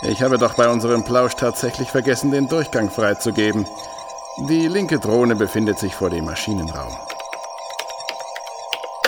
Ich 0.02 0.22
habe 0.22 0.38
doch 0.38 0.54
bei 0.56 0.68
unserem 0.70 1.04
Plausch 1.06 1.36
tatsächlich 1.36 1.90
vergessen, 1.90 2.30
den 2.32 2.50
Durchgang 2.50 2.92
freizugeben. 2.92 3.66
Die 4.38 4.68
linke 4.68 5.00
Drohne 5.00 5.36
befindet 5.36 5.80
sich 5.80 5.96
vor 5.96 6.10
dem 6.10 6.26
Maschinenraum. 6.26 6.94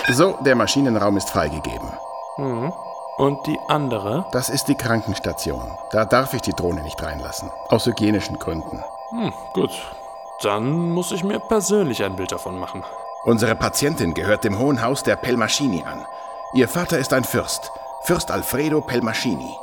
So, 0.08 0.38
der 0.40 0.54
Maschinenraum 0.54 1.18
ist 1.18 1.28
freigegeben. 1.28 1.92
Mhm. 2.38 2.72
Und 3.18 3.46
die 3.46 3.58
andere? 3.68 4.24
Das 4.32 4.48
ist 4.48 4.68
die 4.68 4.74
Krankenstation. 4.74 5.76
Da 5.90 6.06
darf 6.06 6.32
ich 6.32 6.40
die 6.40 6.54
Drohne 6.54 6.82
nicht 6.82 7.02
reinlassen. 7.02 7.50
Aus 7.68 7.84
hygienischen 7.84 8.38
Gründen. 8.38 8.82
Hm, 9.10 9.34
gut. 9.52 9.70
Dann 10.40 10.92
muss 10.92 11.12
ich 11.12 11.24
mir 11.24 11.40
persönlich 11.40 12.02
ein 12.04 12.16
Bild 12.16 12.32
davon 12.32 12.58
machen. 12.58 12.84
Unsere 13.24 13.54
Patientin 13.54 14.14
gehört 14.14 14.44
dem 14.44 14.58
Hohen 14.58 14.80
Haus 14.80 15.02
der 15.02 15.16
Pelmaschini 15.16 15.82
an. 15.84 16.06
Ihr 16.54 16.68
Vater 16.68 16.98
ist 16.98 17.12
ein 17.12 17.24
Fürst. 17.24 17.70
Fürst 18.00 18.30
Alfredo 18.30 18.80
Pelmaschini. 18.80 19.54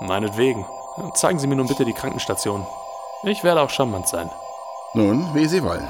Meinetwegen. 0.00 0.66
Zeigen 1.14 1.38
Sie 1.38 1.46
mir 1.46 1.56
nun 1.56 1.68
bitte 1.68 1.86
die 1.86 1.94
Krankenstation. 1.94 2.66
Ich 3.22 3.42
werde 3.42 3.62
auch 3.62 3.70
charmant 3.70 4.06
sein. 4.06 4.30
Nun, 4.94 5.34
wie 5.34 5.46
Sie 5.46 5.62
wollen. 5.62 5.88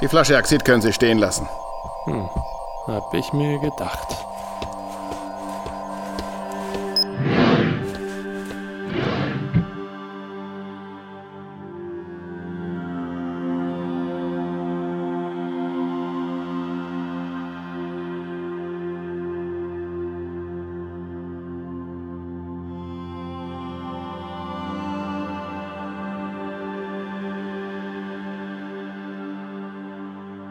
Die 0.00 0.08
Flasche 0.08 0.36
Axid 0.36 0.64
können 0.64 0.82
Sie 0.82 0.92
stehen 0.92 1.18
lassen. 1.18 1.48
Hm, 2.04 2.28
hab 2.86 3.12
ich 3.12 3.32
mir 3.32 3.58
gedacht. 3.58 4.27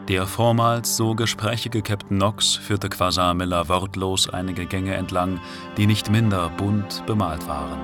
Der 0.08 0.26
vormals 0.26 0.96
so 0.96 1.14
gesprächige 1.14 1.82
Captain 1.82 2.16
Knox 2.16 2.54
führte 2.54 2.88
Quasar 2.88 3.34
Miller 3.34 3.68
wortlos 3.68 4.26
einige 4.30 4.64
Gänge 4.64 4.94
entlang, 4.94 5.38
die 5.76 5.86
nicht 5.86 6.10
minder 6.10 6.50
bunt 6.56 7.04
bemalt 7.06 7.46
waren. 7.46 7.78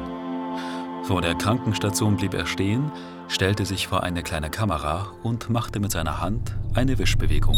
Vor 1.03 1.21
der 1.21 1.35
Krankenstation 1.35 2.17
blieb 2.17 2.33
er 2.33 2.47
stehen, 2.47 2.91
stellte 3.29 3.67
sich 3.67 3.89
vor 3.89 4.05
eine 4.05 4.23
kleine 4.23 4.49
Kamera 4.49 5.09
und 5.23 5.51
machte 5.51 5.81
mit 5.81 5.93
seiner 5.93 6.23
Hand 6.23 6.57
eine 6.73 6.99
Wischbewegung. 6.99 7.57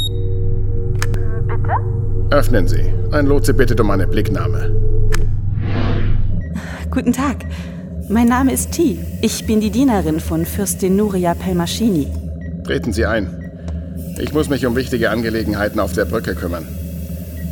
Bitte? 1.47 2.37
Öffnen 2.37 2.67
Sie. 2.67 2.93
Ein 3.13 3.27
Lotse 3.27 3.55
bittet 3.55 3.81
um 3.81 3.89
eine 3.93 4.09
Blicknahme. 4.09 4.75
Guten 6.91 7.13
Tag. 7.13 7.47
Mein 8.09 8.27
Name 8.27 8.53
ist 8.53 8.73
T. 8.73 8.99
Ich 9.23 9.47
bin 9.47 9.61
die 9.61 9.71
Dienerin 9.71 10.19
von 10.19 10.45
Fürstin 10.45 10.97
Nuria 10.97 11.35
Pelmaschini. 11.35 12.09
Treten 12.65 12.93
Sie 12.93 13.07
ein. 13.07 13.46
Ich 14.19 14.33
muss 14.33 14.49
mich 14.49 14.65
um 14.65 14.77
wichtige 14.77 15.11
Angelegenheiten 15.11 15.79
auf 15.79 15.93
der 15.93 16.07
Brücke 16.07 16.35
kümmern. 16.35 16.67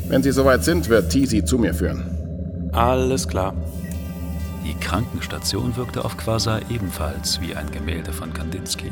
Wenn 0.09 0.23
Sie 0.23 0.33
soweit 0.33 0.64
sind, 0.64 0.88
wird 0.88 1.11
T 1.11 1.26
Sie 1.26 1.44
zu 1.44 1.59
mir 1.59 1.75
führen. 1.75 2.71
Alles 2.73 3.28
klar. 3.28 3.54
Die 4.64 4.75
Krankenstation 4.75 5.76
wirkte 5.76 6.04
auf 6.04 6.16
Quasar 6.16 6.61
ebenfalls 6.71 7.40
wie 7.42 7.54
ein 7.54 7.71
Gemälde 7.71 8.12
von 8.12 8.33
Kandinsky. 8.33 8.90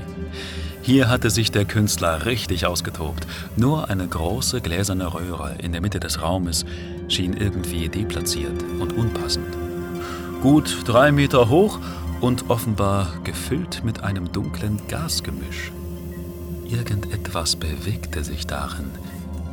Hier 0.82 1.08
hatte 1.08 1.30
sich 1.30 1.50
der 1.50 1.64
Künstler 1.64 2.26
richtig 2.26 2.66
ausgetobt. 2.66 3.26
Nur 3.56 3.88
eine 3.88 4.06
große 4.06 4.60
gläserne 4.60 5.14
Röhre 5.14 5.54
in 5.62 5.72
der 5.72 5.80
Mitte 5.80 5.98
des 5.98 6.20
Raumes 6.20 6.66
schien 7.08 7.34
irgendwie 7.34 7.88
deplatziert 7.88 8.62
und 8.80 8.92
unpassend. 8.92 9.46
Gut 10.42 10.76
drei 10.84 11.10
Meter 11.10 11.48
hoch 11.48 11.78
und 12.20 12.50
offenbar 12.50 13.08
gefüllt 13.24 13.82
mit 13.84 14.02
einem 14.02 14.30
dunklen 14.30 14.80
Gasgemisch. 14.88 15.72
Irgendetwas 16.72 17.56
bewegte 17.56 18.24
sich 18.24 18.46
darin, 18.46 18.86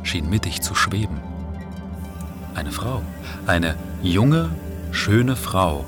schien 0.04 0.30
mittig 0.30 0.62
zu 0.62 0.74
schweben. 0.74 1.20
Eine 2.54 2.72
Frau, 2.72 3.02
eine 3.46 3.74
junge, 4.02 4.48
schöne 4.90 5.36
Frau, 5.36 5.84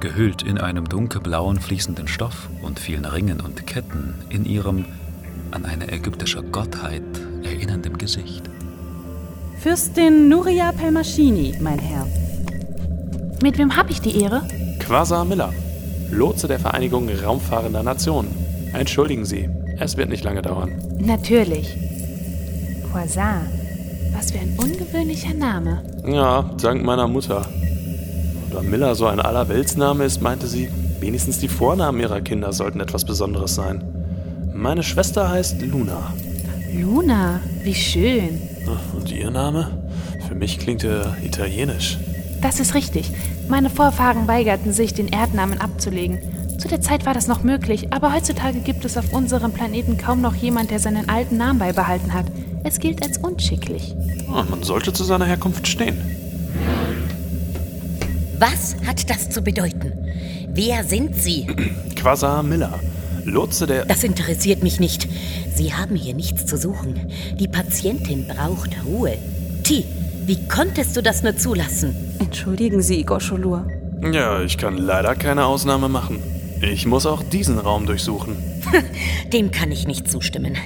gehüllt 0.00 0.42
in 0.42 0.58
einem 0.58 0.88
dunkelblauen 0.88 1.60
fließenden 1.60 2.08
Stoff 2.08 2.48
und 2.62 2.80
vielen 2.80 3.04
Ringen 3.04 3.40
und 3.40 3.64
Ketten 3.66 4.14
in 4.28 4.44
ihrem 4.44 4.86
an 5.52 5.64
eine 5.64 5.92
ägyptische 5.92 6.42
Gottheit 6.42 7.02
erinnernden 7.44 7.96
Gesicht. 7.96 8.50
Fürstin 9.60 10.28
Nuria 10.28 10.72
Pelmaschini, 10.72 11.54
mein 11.60 11.78
Herr. 11.78 12.06
Mit 13.40 13.56
wem 13.56 13.76
habe 13.76 13.92
ich 13.92 14.00
die 14.00 14.20
Ehre? 14.20 14.42
Quasar 14.80 15.24
Miller, 15.24 15.52
Lotse 16.10 16.48
der 16.48 16.58
Vereinigung 16.58 17.08
Raumfahrender 17.08 17.84
Nationen. 17.84 18.34
Entschuldigen 18.72 19.24
Sie, 19.24 19.48
es 19.78 19.96
wird 19.96 20.08
nicht 20.08 20.24
lange 20.24 20.42
dauern. 20.42 20.72
Natürlich. 20.98 21.76
Quasar. 22.90 23.42
Was 24.12 24.30
für 24.30 24.38
ein 24.38 24.56
ungewöhnlicher 24.56 25.34
Name. 25.34 25.82
Ja, 26.06 26.50
dank 26.60 26.82
meiner 26.82 27.08
Mutter. 27.08 27.46
Da 28.52 28.62
Miller 28.62 28.94
so 28.94 29.06
ein 29.06 29.20
Allerweltsname 29.20 30.04
ist, 30.04 30.22
meinte 30.22 30.46
sie, 30.46 30.68
wenigstens 31.00 31.38
die 31.38 31.48
Vornamen 31.48 32.00
ihrer 32.00 32.22
Kinder 32.22 32.52
sollten 32.52 32.80
etwas 32.80 33.04
Besonderes 33.04 33.54
sein. 33.54 33.84
Meine 34.54 34.82
Schwester 34.82 35.28
heißt 35.28 35.60
Luna. 35.60 36.14
Luna, 36.72 37.40
wie 37.62 37.74
schön. 37.74 38.40
Und 38.96 39.12
ihr 39.12 39.30
Name? 39.30 39.70
Für 40.26 40.34
mich 40.34 40.58
klingt 40.58 40.84
er 40.84 41.16
italienisch. 41.22 41.98
Das 42.40 42.60
ist 42.60 42.74
richtig. 42.74 43.10
Meine 43.48 43.70
Vorfahren 43.70 44.26
weigerten 44.26 44.72
sich, 44.72 44.94
den 44.94 45.08
Erdnamen 45.08 45.60
abzulegen. 45.60 46.20
Zu 46.66 46.70
der 46.70 46.80
Zeit 46.80 47.06
war 47.06 47.14
das 47.14 47.28
noch 47.28 47.44
möglich, 47.44 47.92
aber 47.92 48.12
heutzutage 48.12 48.58
gibt 48.58 48.84
es 48.84 48.96
auf 48.96 49.12
unserem 49.12 49.52
Planeten 49.52 49.98
kaum 49.98 50.20
noch 50.20 50.34
jemand, 50.34 50.72
der 50.72 50.80
seinen 50.80 51.08
alten 51.08 51.36
Namen 51.36 51.60
beibehalten 51.60 52.12
hat. 52.12 52.26
Es 52.64 52.80
gilt 52.80 53.04
als 53.04 53.18
unschicklich. 53.18 53.94
Oh, 54.28 54.42
man 54.50 54.64
sollte 54.64 54.92
zu 54.92 55.04
seiner 55.04 55.26
Herkunft 55.26 55.68
stehen. 55.68 55.96
Was 58.40 58.74
hat 58.84 59.08
das 59.08 59.30
zu 59.30 59.42
bedeuten? 59.42 59.92
Wer 60.48 60.82
sind 60.82 61.14
Sie? 61.14 61.46
Quasar 61.94 62.42
Miller, 62.42 62.80
Lotse 63.24 63.68
der... 63.68 63.84
Das 63.84 64.02
interessiert 64.02 64.64
mich 64.64 64.80
nicht. 64.80 65.06
Sie 65.54 65.72
haben 65.72 65.94
hier 65.94 66.14
nichts 66.14 66.46
zu 66.46 66.56
suchen. 66.56 67.12
Die 67.38 67.46
Patientin 67.46 68.26
braucht 68.26 68.70
Ruhe. 68.84 69.18
Ti, 69.62 69.84
wie 70.24 70.48
konntest 70.48 70.96
du 70.96 71.00
das 71.00 71.22
nur 71.22 71.36
zulassen? 71.36 71.94
Entschuldigen 72.18 72.82
Sie, 72.82 73.04
Gosholur. 73.04 73.68
Ja, 74.10 74.42
ich 74.42 74.58
kann 74.58 74.76
leider 74.78 75.14
keine 75.14 75.44
Ausnahme 75.44 75.88
machen. 75.88 76.35
Ich 76.60 76.86
muss 76.86 77.06
auch 77.06 77.22
diesen 77.22 77.58
Raum 77.58 77.86
durchsuchen. 77.86 78.36
Dem 79.32 79.50
kann 79.50 79.70
ich 79.70 79.86
nicht 79.86 80.10
zustimmen. 80.10 80.56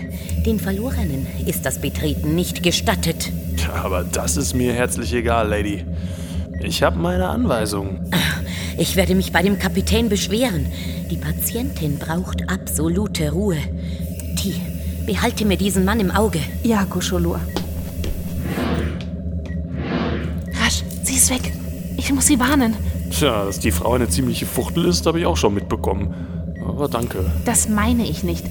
Den 0.47 0.61
Verlorenen 0.61 1.27
ist 1.47 1.67
das 1.67 1.81
Betreten 1.81 2.35
nicht 2.35 2.63
gestattet. 2.63 3.31
Aber 3.75 4.05
das 4.05 4.37
ist 4.37 4.55
mir 4.55 4.73
herzlich 4.73 5.13
egal, 5.13 5.49
Lady. 5.49 5.85
Ich 6.63 6.83
habe 6.83 6.99
meine 6.99 7.29
Anweisungen. 7.29 8.11
Ich 8.79 8.97
werde 8.97 9.15
mich 9.15 9.33
bei 9.33 9.43
dem 9.43 9.59
Kapitän 9.59 10.09
beschweren. 10.09 10.67
Die 11.11 11.17
Patientin 11.17 11.99
braucht 11.99 12.49
absolute 12.51 13.33
Ruhe. 13.33 13.59
Ti, 14.37 14.55
behalte 15.07 15.45
mir 15.45 15.57
diesen 15.57 15.85
Mann 15.85 16.01
im 16.01 16.11
Auge. 16.11 16.41
Ja, 16.63 16.85
Gosholur. 16.85 17.41
Rasch, 20.63 20.83
sie 21.03 21.15
ist 21.15 21.31
weg. 21.31 21.53
Ich 21.97 22.13
muss 22.13 22.27
sie 22.27 22.39
warnen. 22.39 22.77
Tja, 23.11 23.45
dass 23.45 23.59
die 23.59 23.73
Frau 23.73 23.95
eine 23.95 24.09
ziemliche 24.09 24.47
Fuchtel 24.47 24.85
ist, 24.87 25.07
habe 25.07 25.21
ich 25.21 25.27
auch 25.27 25.37
schon 25.37 25.55
mitbekommen. 25.55 26.15
Aber 26.67 26.89
danke. 26.89 27.25
Das 27.45 27.69
meine 27.69 28.05
ich 28.05 28.23
nicht. 28.23 28.45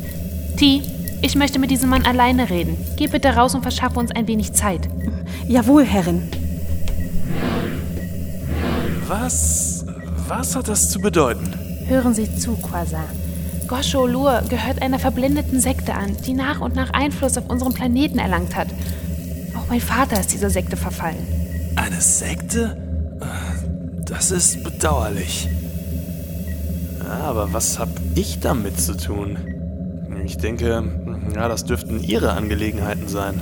T, 0.57 0.81
ich 1.21 1.35
möchte 1.35 1.59
mit 1.59 1.71
diesem 1.71 1.89
Mann 1.89 2.05
alleine 2.05 2.49
reden. 2.49 2.77
Geh 2.97 3.07
bitte 3.07 3.29
raus 3.29 3.55
und 3.55 3.61
verschaffe 3.61 3.99
uns 3.99 4.11
ein 4.11 4.27
wenig 4.27 4.53
Zeit. 4.53 4.87
Jawohl, 5.47 5.85
Herrin. 5.85 6.29
Was. 9.07 9.85
Was 10.27 10.55
hat 10.55 10.67
das 10.67 10.89
zu 10.89 10.99
bedeuten? 10.99 11.53
Hören 11.87 12.13
Sie 12.13 12.35
zu, 12.35 12.55
Quasar. 12.55 13.05
Gosho 13.67 14.05
Lur 14.05 14.43
gehört 14.49 14.81
einer 14.81 14.99
verblendeten 14.99 15.59
Sekte 15.59 15.93
an, 15.93 16.15
die 16.25 16.33
nach 16.33 16.61
und 16.61 16.75
nach 16.75 16.91
Einfluss 16.91 17.37
auf 17.37 17.49
unseren 17.49 17.73
Planeten 17.73 18.19
erlangt 18.19 18.55
hat. 18.55 18.67
Auch 19.55 19.67
mein 19.69 19.81
Vater 19.81 20.19
ist 20.19 20.33
dieser 20.33 20.49
Sekte 20.49 20.77
verfallen. 20.77 21.27
Eine 21.75 22.01
Sekte? 22.01 22.88
Das 24.09 24.31
ist 24.31 24.63
bedauerlich. 24.63 25.47
Aber 27.07 27.53
was 27.53 27.77
hab 27.79 27.89
ich 28.15 28.39
damit 28.39 28.79
zu 28.79 28.97
tun? 28.97 29.37
Ich 30.25 30.37
denke, 30.37 30.83
ja, 31.35 31.47
das 31.47 31.63
dürften 31.65 32.03
Ihre 32.03 32.33
Angelegenheiten 32.33 33.07
sein. 33.07 33.41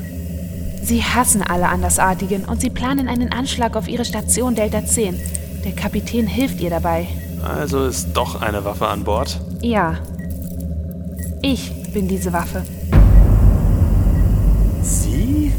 Sie 0.84 1.03
hassen 1.03 1.41
alle 1.41 1.69
Andersartigen 1.69 2.45
und 2.45 2.62
sie 2.62 2.69
planen 2.69 3.08
einen 3.08 3.32
Anschlag 3.32 3.75
auf 3.75 3.88
ihre 3.88 4.06
Station 4.06 4.56
Delta 4.56 4.86
10. 4.86 5.19
Der 5.65 5.71
Kapitän 5.71 6.27
hilft 6.27 6.62
ihr 6.62 6.69
dabei. 6.69 7.08
Also 7.43 7.86
ist 7.86 8.10
doch 8.13 8.41
eine 8.41 8.63
Waffe 8.63 8.88
an 8.88 9.03
Bord? 9.03 9.39
Ja. 9.62 9.97
Ich 11.41 11.71
bin 11.93 12.08
diese 12.08 12.32
Waffe. 12.32 12.63
Sie? 14.82 15.51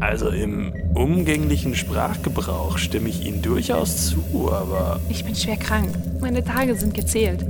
Also 0.00 0.28
im 0.28 0.72
umgänglichen 0.94 1.74
Sprachgebrauch 1.74 2.78
stimme 2.78 3.08
ich 3.08 3.24
Ihnen 3.24 3.42
durchaus 3.42 4.08
zu, 4.08 4.52
aber... 4.52 5.00
Ich 5.08 5.24
bin 5.24 5.34
schwer 5.34 5.56
krank. 5.56 5.90
Meine 6.20 6.44
Tage 6.44 6.74
sind 6.74 6.94
gezählt. 6.94 7.44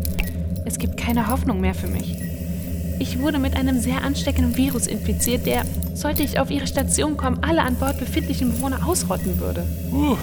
Es 0.64 0.78
gibt 0.78 0.96
keine 0.96 1.28
Hoffnung 1.28 1.60
mehr 1.60 1.74
für 1.74 1.88
mich. 1.88 2.16
Ich 2.98 3.20
wurde 3.20 3.38
mit 3.38 3.56
einem 3.56 3.80
sehr 3.80 4.02
ansteckenden 4.02 4.56
Virus 4.56 4.86
infiziert, 4.86 5.46
der, 5.46 5.64
sollte 5.94 6.22
ich 6.22 6.40
auf 6.40 6.50
Ihre 6.50 6.66
Station 6.66 7.16
kommen, 7.16 7.38
alle 7.42 7.62
an 7.62 7.76
Bord 7.76 7.98
befindlichen 7.98 8.50
Bewohner 8.52 8.86
ausrotten 8.86 9.38
würde. 9.40 9.64
Uh, 9.92 10.16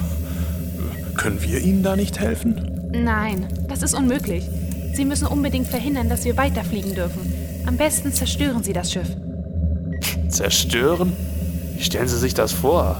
können 1.16 1.42
wir 1.42 1.60
Ihnen 1.60 1.82
da 1.82 1.96
nicht 1.96 2.20
helfen? 2.20 2.90
Nein, 2.92 3.46
das 3.68 3.82
ist 3.82 3.94
unmöglich. 3.94 4.44
Sie 4.92 5.04
müssen 5.04 5.26
unbedingt 5.26 5.68
verhindern, 5.68 6.08
dass 6.08 6.24
wir 6.24 6.36
weiterfliegen 6.36 6.94
dürfen. 6.94 7.32
Am 7.66 7.76
besten 7.76 8.12
zerstören 8.12 8.62
Sie 8.62 8.72
das 8.72 8.92
Schiff. 8.92 9.08
Zerstören? 10.28 11.12
Wie 11.76 11.82
stellen 11.82 12.08
Sie 12.08 12.18
sich 12.18 12.32
das 12.32 12.52
vor? 12.52 12.96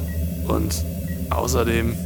Und 0.47 0.85
außerdem, 1.31 1.97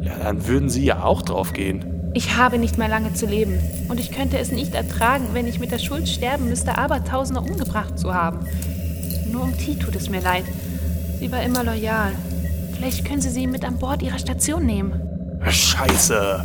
ja, 0.00 0.12
dann 0.18 0.48
würden 0.48 0.68
Sie 0.68 0.84
ja 0.84 1.04
auch 1.04 1.22
drauf 1.22 1.52
gehen. 1.52 2.10
Ich 2.12 2.36
habe 2.36 2.58
nicht 2.58 2.76
mehr 2.76 2.88
lange 2.88 3.14
zu 3.14 3.26
leben. 3.26 3.60
Und 3.88 4.00
ich 4.00 4.10
könnte 4.10 4.36
es 4.38 4.50
nicht 4.50 4.74
ertragen, 4.74 5.28
wenn 5.32 5.46
ich 5.46 5.60
mit 5.60 5.70
der 5.70 5.78
Schuld 5.78 6.08
sterben 6.08 6.48
müsste, 6.48 6.76
Abertausende 6.76 7.40
umgebracht 7.40 7.96
zu 7.98 8.12
haben. 8.12 8.40
Nur 9.30 9.42
um 9.44 9.56
T 9.56 9.76
tut 9.76 9.94
es 9.94 10.10
mir 10.10 10.20
leid. 10.20 10.44
Sie 11.20 11.30
war 11.30 11.40
immer 11.42 11.62
loyal. 11.62 12.10
Vielleicht 12.74 13.04
können 13.04 13.20
Sie 13.20 13.30
sie 13.30 13.46
mit 13.46 13.64
an 13.64 13.78
Bord 13.78 14.02
Ihrer 14.02 14.18
Station 14.18 14.66
nehmen. 14.66 15.00
Scheiße. 15.48 16.44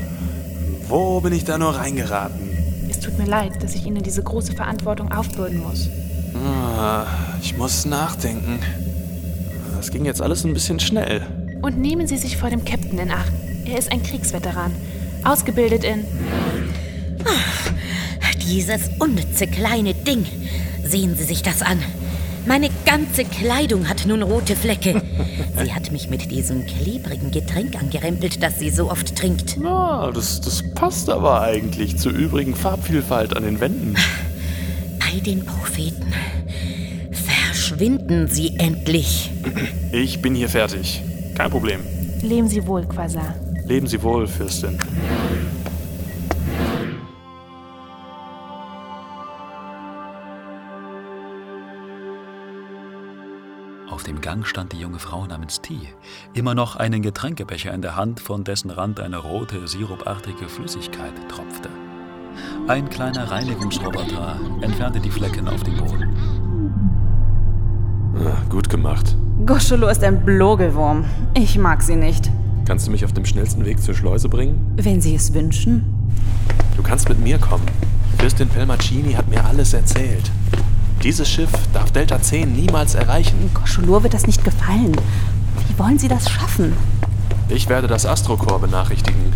Wo 0.87 1.19
bin 1.19 1.33
ich 1.33 1.45
da 1.45 1.57
nur 1.57 1.75
reingeraten? 1.75 2.87
Es 2.89 2.99
tut 2.99 3.17
mir 3.17 3.25
leid, 3.25 3.63
dass 3.63 3.73
ich 3.73 3.87
Ihnen 3.87 4.03
diese 4.03 4.21
große 4.21 4.53
Verantwortung 4.53 5.11
aufbürden 5.11 5.63
muss. 5.63 5.89
Ah, 6.77 7.05
ich 7.41 7.57
muss 7.57 7.85
nachdenken. 7.85 8.59
Das 9.83 9.91
ging 9.91 10.05
jetzt 10.05 10.21
alles 10.21 10.45
ein 10.45 10.53
bisschen 10.53 10.79
schnell. 10.79 11.27
Und 11.61 11.77
nehmen 11.77 12.07
Sie 12.07 12.15
sich 12.15 12.37
vor 12.37 12.49
dem 12.49 12.63
Captain 12.63 12.97
in 12.99 13.11
Acht. 13.11 13.33
Er 13.65 13.77
ist 13.77 13.91
ein 13.91 14.01
Kriegsveteran. 14.01 14.71
Ausgebildet 15.25 15.83
in. 15.83 16.05
Ach, 17.25 17.71
dieses 18.35 18.89
unnütze 18.99 19.45
kleine 19.45 19.93
Ding. 19.93 20.25
Sehen 20.85 21.17
Sie 21.17 21.25
sich 21.25 21.43
das 21.43 21.61
an. 21.61 21.79
Meine 22.45 22.69
ganze 22.85 23.25
Kleidung 23.25 23.89
hat 23.89 24.05
nun 24.05 24.21
rote 24.23 24.55
Flecke. 24.55 25.01
Sie 25.61 25.73
hat 25.73 25.91
mich 25.91 26.09
mit 26.09 26.31
diesem 26.31 26.65
klebrigen 26.65 27.31
Getränk 27.31 27.75
angerempelt, 27.75 28.41
das 28.41 28.59
sie 28.59 28.69
so 28.69 28.89
oft 28.89 29.13
trinkt. 29.17 29.57
Na, 29.61 30.09
das, 30.13 30.39
das 30.39 30.63
passt 30.75 31.09
aber 31.09 31.41
eigentlich 31.41 31.97
zur 31.97 32.13
übrigen 32.13 32.55
Farbvielfalt 32.55 33.35
an 33.35 33.43
den 33.43 33.59
Wänden. 33.59 33.95
Bei 34.97 35.19
den 35.19 35.45
Propheten. 35.45 36.13
Verschwinden 37.73 38.27
Sie 38.27 38.55
endlich. 38.59 39.31
Ich 39.91 40.21
bin 40.21 40.35
hier 40.35 40.47
fertig. 40.47 41.01
Kein 41.35 41.49
Problem. 41.49 41.79
Leben 42.21 42.47
Sie 42.47 42.67
wohl, 42.67 42.85
Quasar. 42.85 43.33
Leben 43.65 43.87
Sie 43.87 44.03
wohl, 44.03 44.27
Fürstin. 44.27 44.77
Auf 53.89 54.03
dem 54.03 54.21
Gang 54.21 54.45
stand 54.45 54.73
die 54.73 54.79
junge 54.79 54.99
Frau 54.99 55.25
namens 55.25 55.59
T, 55.61 55.73
immer 56.35 56.53
noch 56.53 56.75
einen 56.75 57.01
Getränkebecher 57.01 57.73
in 57.73 57.81
der 57.81 57.95
Hand, 57.95 58.19
von 58.19 58.43
dessen 58.43 58.69
Rand 58.69 58.99
eine 58.99 59.17
rote, 59.17 59.67
sirupartige 59.67 60.47
Flüssigkeit 60.47 61.13
tropfte. 61.27 61.69
Ein 62.67 62.87
kleiner 62.89 63.31
Reinigungsroboter 63.31 64.39
entfernte 64.61 64.99
die 64.99 65.11
Flecken 65.11 65.47
auf 65.47 65.63
dem 65.63 65.77
Boden. 65.77 66.52
Ah, 68.15 68.37
gut 68.49 68.69
gemacht. 68.69 69.15
Goscholo 69.45 69.87
ist 69.87 70.03
ein 70.03 70.23
Blogelwurm. 70.23 71.05
Ich 71.33 71.57
mag 71.57 71.81
sie 71.81 71.95
nicht. 71.95 72.29
Kannst 72.65 72.87
du 72.87 72.91
mich 72.91 73.03
auf 73.03 73.11
dem 73.11 73.25
schnellsten 73.25 73.65
Weg 73.65 73.81
zur 73.81 73.93
Schleuse 73.95 74.29
bringen? 74.29 74.73
Wenn 74.77 75.01
Sie 75.01 75.15
es 75.15 75.33
wünschen. 75.33 75.83
Du 76.77 76.83
kannst 76.83 77.09
mit 77.09 77.19
mir 77.19 77.37
kommen. 77.37 77.65
Fürstin 78.17 78.47
Pelmacini 78.47 79.13
hat 79.13 79.27
mir 79.29 79.43
alles 79.43 79.73
erzählt. 79.73 80.31
Dieses 81.03 81.27
Schiff 81.27 81.49
darf 81.73 81.91
Delta 81.91 82.21
10 82.21 82.53
niemals 82.53 82.95
erreichen. 82.95 83.51
Goscholur 83.53 84.03
wird 84.03 84.13
das 84.13 84.27
nicht 84.27 84.45
gefallen. 84.45 84.95
Wie 85.67 85.79
wollen 85.79 85.99
Sie 85.99 86.07
das 86.07 86.29
schaffen? 86.29 86.73
Ich 87.49 87.67
werde 87.67 87.87
das 87.87 88.05
Astrokorps 88.05 88.61
benachrichtigen. 88.61 89.33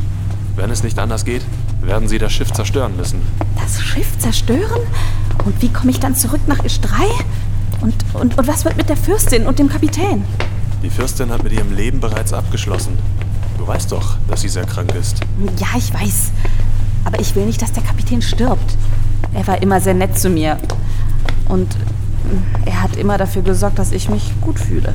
Wenn 0.55 0.71
es 0.71 0.83
nicht 0.83 0.97
anders 0.97 1.25
geht, 1.25 1.43
werden 1.81 2.07
sie 2.07 2.17
das 2.17 2.31
Schiff 2.31 2.51
zerstören 2.51 2.95
müssen. 2.97 3.21
Das 3.61 3.81
Schiff 3.81 4.17
zerstören? 4.17 4.81
Und 5.45 5.61
wie 5.61 5.69
komme 5.69 5.91
ich 5.91 5.99
dann 5.99 6.15
zurück 6.15 6.41
nach 6.47 6.57
3? 6.57 6.67
Und, 7.81 7.93
und, 8.13 8.37
und 8.37 8.47
was 8.47 8.65
wird 8.65 8.77
mit 8.77 8.89
der 8.89 8.97
Fürstin 8.97 9.45
und 9.45 9.59
dem 9.59 9.69
Kapitän? 9.69 10.23
Die 10.83 10.89
Fürstin 10.89 11.31
hat 11.31 11.43
mit 11.43 11.53
ihrem 11.53 11.73
Leben 11.75 11.99
bereits 11.99 12.33
abgeschlossen. 12.33 12.97
Du 13.57 13.67
weißt 13.67 13.91
doch, 13.91 14.17
dass 14.27 14.41
sie 14.41 14.49
sehr 14.49 14.65
krank 14.65 14.93
ist. 14.95 15.21
Ja, 15.59 15.67
ich 15.75 15.93
weiß. 15.93 16.31
Aber 17.05 17.19
ich 17.19 17.35
will 17.35 17.45
nicht, 17.45 17.61
dass 17.61 17.71
der 17.71 17.83
Kapitän 17.83 18.21
stirbt. 18.21 18.77
Er 19.33 19.45
war 19.47 19.61
immer 19.61 19.81
sehr 19.81 19.93
nett 19.93 20.17
zu 20.17 20.29
mir. 20.29 20.57
Und 21.47 21.75
er 22.65 22.81
hat 22.81 22.95
immer 22.95 23.17
dafür 23.17 23.41
gesorgt, 23.41 23.79
dass 23.79 23.91
ich 23.91 24.09
mich 24.09 24.33
gut 24.41 24.59
fühle. 24.59 24.93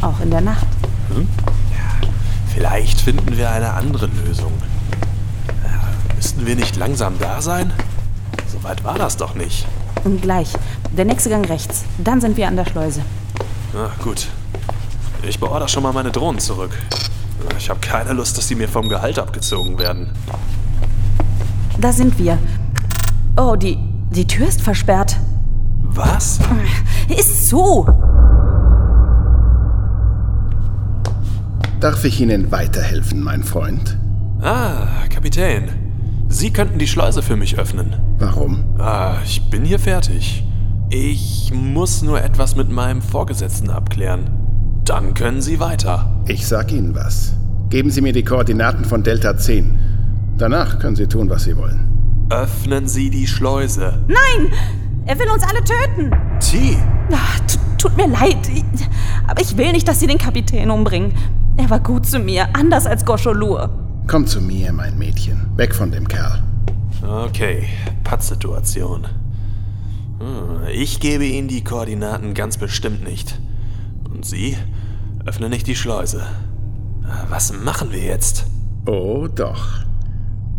Auch 0.00 0.20
in 0.20 0.30
der 0.30 0.40
Nacht. 0.40 0.66
Hm? 1.14 1.28
Ja, 1.72 2.08
vielleicht 2.54 3.00
finden 3.00 3.36
wir 3.36 3.50
eine 3.50 3.72
andere 3.74 4.06
Lösung. 4.24 4.52
Ja, 5.64 6.14
müssten 6.14 6.46
wir 6.46 6.56
nicht 6.56 6.76
langsam 6.76 7.14
da 7.18 7.42
sein? 7.42 7.72
So 8.46 8.62
weit 8.62 8.84
war 8.84 8.98
das 8.98 9.16
doch 9.16 9.34
nicht. 9.34 9.66
Und 10.04 10.22
gleich. 10.22 10.52
Der 10.96 11.04
nächste 11.04 11.30
Gang 11.30 11.48
rechts. 11.48 11.84
Dann 11.98 12.20
sind 12.20 12.36
wir 12.36 12.48
an 12.48 12.56
der 12.56 12.64
Schleuse. 12.64 13.02
Na 13.74 13.90
gut. 14.02 14.28
Ich 15.22 15.38
beorder 15.38 15.68
schon 15.68 15.82
mal 15.82 15.92
meine 15.92 16.10
Drohnen 16.10 16.40
zurück. 16.40 16.70
Ich 17.58 17.70
habe 17.70 17.80
keine 17.80 18.12
Lust, 18.12 18.38
dass 18.38 18.46
die 18.46 18.54
mir 18.54 18.68
vom 18.68 18.88
Gehalt 18.88 19.18
abgezogen 19.18 19.78
werden. 19.78 20.10
Da 21.80 21.92
sind 21.92 22.18
wir. 22.18 22.38
Oh, 23.36 23.56
die, 23.56 23.78
die 24.10 24.26
Tür 24.26 24.48
ist 24.48 24.62
versperrt. 24.62 25.16
Was? 25.82 26.38
Ist 27.08 27.48
so. 27.48 27.86
Darf 31.80 32.04
ich 32.04 32.20
Ihnen 32.20 32.50
weiterhelfen, 32.50 33.22
mein 33.22 33.44
Freund? 33.44 33.96
Ah, 34.42 34.86
Kapitän. 35.08 35.87
Sie 36.28 36.52
könnten 36.52 36.78
die 36.78 36.86
Schleuse 36.86 37.22
für 37.22 37.36
mich 37.36 37.58
öffnen. 37.58 37.96
Warum? 38.18 38.64
Ah, 38.78 39.16
ich 39.24 39.48
bin 39.50 39.64
hier 39.64 39.78
fertig. 39.78 40.44
Ich 40.90 41.50
muss 41.54 42.02
nur 42.02 42.22
etwas 42.22 42.54
mit 42.54 42.70
meinem 42.70 43.00
Vorgesetzten 43.00 43.70
abklären. 43.70 44.30
Dann 44.84 45.14
können 45.14 45.40
Sie 45.40 45.58
weiter. 45.58 46.22
Ich 46.26 46.46
sag 46.46 46.70
Ihnen 46.70 46.94
was. 46.94 47.34
Geben 47.70 47.90
Sie 47.90 48.00
mir 48.02 48.12
die 48.12 48.24
Koordinaten 48.24 48.84
von 48.84 49.02
Delta 49.02 49.36
10. 49.36 49.78
Danach 50.36 50.78
können 50.78 50.96
Sie 50.96 51.06
tun, 51.06 51.30
was 51.30 51.44
Sie 51.44 51.56
wollen. 51.56 52.26
Öffnen 52.30 52.88
Sie 52.88 53.10
die 53.10 53.26
Schleuse. 53.26 54.04
Nein! 54.06 54.52
Er 55.06 55.18
will 55.18 55.30
uns 55.30 55.42
alle 55.42 55.64
töten! 55.64 56.10
T! 56.40 56.76
Ach, 57.10 57.40
tut 57.78 57.96
mir 57.96 58.06
leid. 58.06 58.36
Aber 59.26 59.40
ich 59.40 59.56
will 59.56 59.72
nicht, 59.72 59.88
dass 59.88 60.00
Sie 60.00 60.06
den 60.06 60.18
Kapitän 60.18 60.70
umbringen. 60.70 61.14
Er 61.56 61.70
war 61.70 61.80
gut 61.80 62.06
zu 62.06 62.18
mir, 62.18 62.48
anders 62.54 62.86
als 62.86 63.04
Goscholur. 63.04 63.87
Komm 64.08 64.26
zu 64.26 64.40
mir, 64.40 64.72
mein 64.72 64.96
Mädchen. 64.96 65.38
Weg 65.56 65.74
von 65.74 65.90
dem 65.90 66.08
Kerl. 66.08 66.42
Okay, 67.06 67.64
Pattsituation. 68.04 69.06
Hm, 70.18 70.66
ich 70.72 70.98
gebe 70.98 71.26
Ihnen 71.26 71.46
die 71.46 71.62
Koordinaten 71.62 72.32
ganz 72.32 72.56
bestimmt 72.56 73.04
nicht. 73.04 73.38
Und 74.10 74.24
Sie 74.24 74.56
öffnen 75.26 75.50
nicht 75.50 75.66
die 75.66 75.76
Schleuse. 75.76 76.22
Was 77.28 77.52
machen 77.52 77.92
wir 77.92 78.02
jetzt? 78.02 78.46
Oh, 78.86 79.28
doch. 79.28 79.84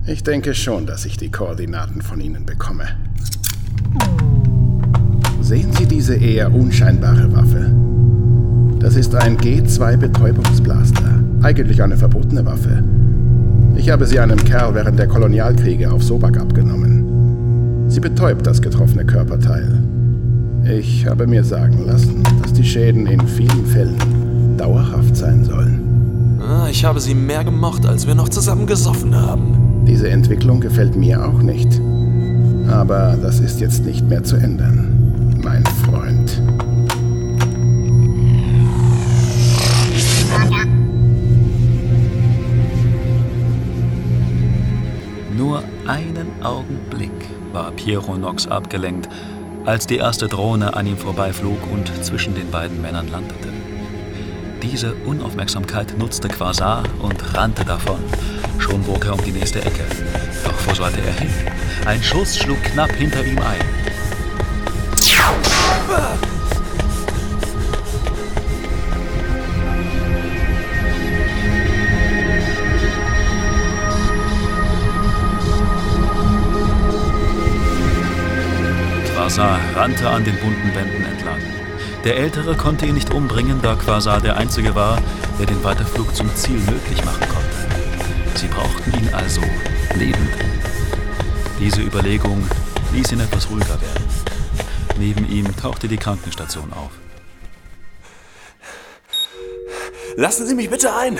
Ich 0.06 0.22
denke 0.22 0.54
schon, 0.54 0.86
dass 0.86 1.06
ich 1.06 1.18
die 1.18 1.32
Koordinaten 1.32 2.04
von 2.04 2.22
Ihnen 2.22 2.46
bekomme. 2.46 2.86
Sehen 5.42 5.74
Sie 5.74 5.88
diese 5.88 6.14
eher 6.16 6.54
unscheinbare 6.54 7.34
Waffe? 7.36 7.74
Das 8.80 8.96
ist 8.96 9.16
ein 9.16 9.40
G2-Betäubungsblaster. 9.40 11.24
Eigentlich 11.42 11.82
eine 11.82 11.98
verbotene 11.98 12.46
Waffe. 12.46 12.84
Ich 13.90 13.92
habe 13.92 14.06
sie 14.06 14.20
einem 14.20 14.38
Kerl 14.38 14.76
während 14.76 15.00
der 15.00 15.08
Kolonialkriege 15.08 15.92
auf 15.92 16.04
Sobak 16.04 16.38
abgenommen. 16.38 17.90
Sie 17.90 18.00
betäubt 18.00 18.46
das 18.46 18.62
getroffene 18.62 19.04
Körperteil. 19.04 19.82
Ich 20.64 21.08
habe 21.08 21.26
mir 21.26 21.44
sagen 21.44 21.88
lassen, 21.88 22.22
dass 22.44 22.54
die 22.54 22.64
Schäden 22.64 23.08
in 23.08 23.28
vielen 23.28 23.66
Fällen 23.66 23.98
dauerhaft 24.58 25.18
sein 25.18 25.44
sollen. 25.44 26.38
Ah, 26.40 26.68
ich 26.70 26.86
habe 26.86 27.00
sie 27.00 27.16
mehr 27.16 27.44
gemocht, 27.44 27.84
als 27.88 28.06
wir 28.06 28.14
noch 28.14 28.30
zusammen 28.30 28.68
gesoffen 28.68 29.16
haben. 29.16 29.86
Diese 29.88 30.08
Entwicklung 30.08 30.62
gefällt 30.62 30.96
mir 30.96 31.26
auch 31.26 31.42
nicht. 31.42 31.82
Aber 32.70 33.18
das 33.20 33.40
ist 33.40 33.60
jetzt 33.60 33.86
nicht 33.86 34.08
mehr 34.08 34.24
zu 34.24 34.36
ändern, 34.36 35.34
mein 35.44 35.66
Freund. 35.66 36.40
Einen 45.90 46.44
Augenblick 46.44 47.12
war 47.52 47.72
Piero 47.72 48.16
Nox 48.16 48.48
abgelenkt, 48.48 49.10
als 49.66 49.88
die 49.88 49.98
erste 49.98 50.28
Drohne 50.28 50.76
an 50.76 50.86
ihm 50.86 50.98
vorbeiflog 50.98 51.58
und 51.72 51.92
zwischen 52.06 52.36
den 52.36 52.52
beiden 52.52 52.80
Männern 52.80 53.10
landete. 53.10 53.50
Diese 54.62 54.94
Unaufmerksamkeit 55.06 55.98
nutzte 55.98 56.28
Quasar 56.28 56.84
und 57.02 57.34
rannte 57.34 57.66
davon. 57.66 58.00
Schon 58.60 58.84
bog 58.84 59.06
er 59.06 59.14
um 59.14 59.24
die 59.24 59.32
nächste 59.32 59.62
Ecke. 59.62 59.84
Doch 60.44 60.68
wo 60.68 60.76
sollte 60.76 61.02
er 61.02 61.14
hin? 61.14 61.32
Ein 61.86 62.04
Schuss 62.04 62.38
schlug 62.38 62.62
knapp 62.62 62.92
hinter 62.92 63.26
ihm 63.26 63.40
ein. 63.40 63.66
Rannte 79.38 80.10
an 80.10 80.24
den 80.24 80.36
bunten 80.38 80.74
Wänden 80.74 81.06
entlang. 81.06 81.40
Der 82.04 82.18
Ältere 82.18 82.56
konnte 82.56 82.86
ihn 82.86 82.96
nicht 82.96 83.14
umbringen, 83.14 83.62
da 83.62 83.76
Quasar 83.76 84.22
der 84.22 84.38
Einzige 84.38 84.74
war, 84.74 85.02
der 85.38 85.46
den 85.46 85.64
Weiterflug 85.64 86.16
zum 86.16 86.34
Ziel 86.36 86.58
möglich 86.60 87.04
machen 87.06 87.28
konnte. 87.28 88.40
Sie 88.40 88.48
brauchten 88.48 88.92
ihn 88.98 89.14
also 89.14 89.42
lebend. 89.96 90.30
Diese 91.60 91.82
Überlegung 91.82 92.48
ließ 92.94 93.12
ihn 93.12 93.20
etwas 93.20 93.50
ruhiger 93.50 93.80
werden. 93.82 94.06
Neben 94.98 95.30
ihm 95.30 95.56
tauchte 95.58 95.88
die 95.88 95.98
Krankenstation 95.98 96.72
auf. 96.74 96.92
Lassen 100.16 100.48
Sie 100.48 100.56
mich 100.56 100.70
bitte 100.70 100.94
ein. 100.96 101.18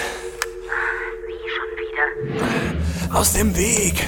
Wie 1.28 1.50
schon 1.56 2.34
wieder? 2.34 3.18
Aus 3.18 3.34
dem 3.34 3.56
Weg. 3.56 4.06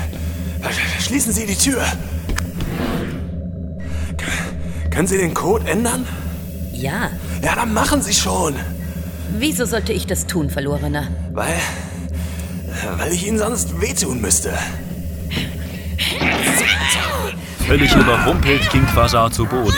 Schließen 1.00 1.34
Sie 1.34 1.46
die 1.46 1.56
Tür. 1.56 1.84
Können 4.92 5.08
Sie 5.08 5.18
den 5.18 5.34
Code 5.34 5.70
ändern? 5.70 6.06
Ja. 6.74 7.10
Ja, 7.42 7.56
dann 7.56 7.74
machen 7.74 8.02
Sie 8.02 8.14
schon. 8.14 8.56
Wieso 9.38 9.66
sollte 9.66 9.94
ich 9.94 10.06
das 10.06 10.28
tun, 10.28 10.50
Verlorener? 10.50 11.08
Weil. 11.32 11.56
Weil 12.98 13.14
ich 13.14 13.26
Ihnen 13.26 13.38
sonst 13.40 13.80
wehtun 13.80 14.22
müsste. 14.22 14.54
Völlig 17.66 17.96
überrumpelt 17.96 18.70
ging 18.70 18.86
Quasar 18.88 19.32
zu 19.32 19.46
Boden. 19.46 19.74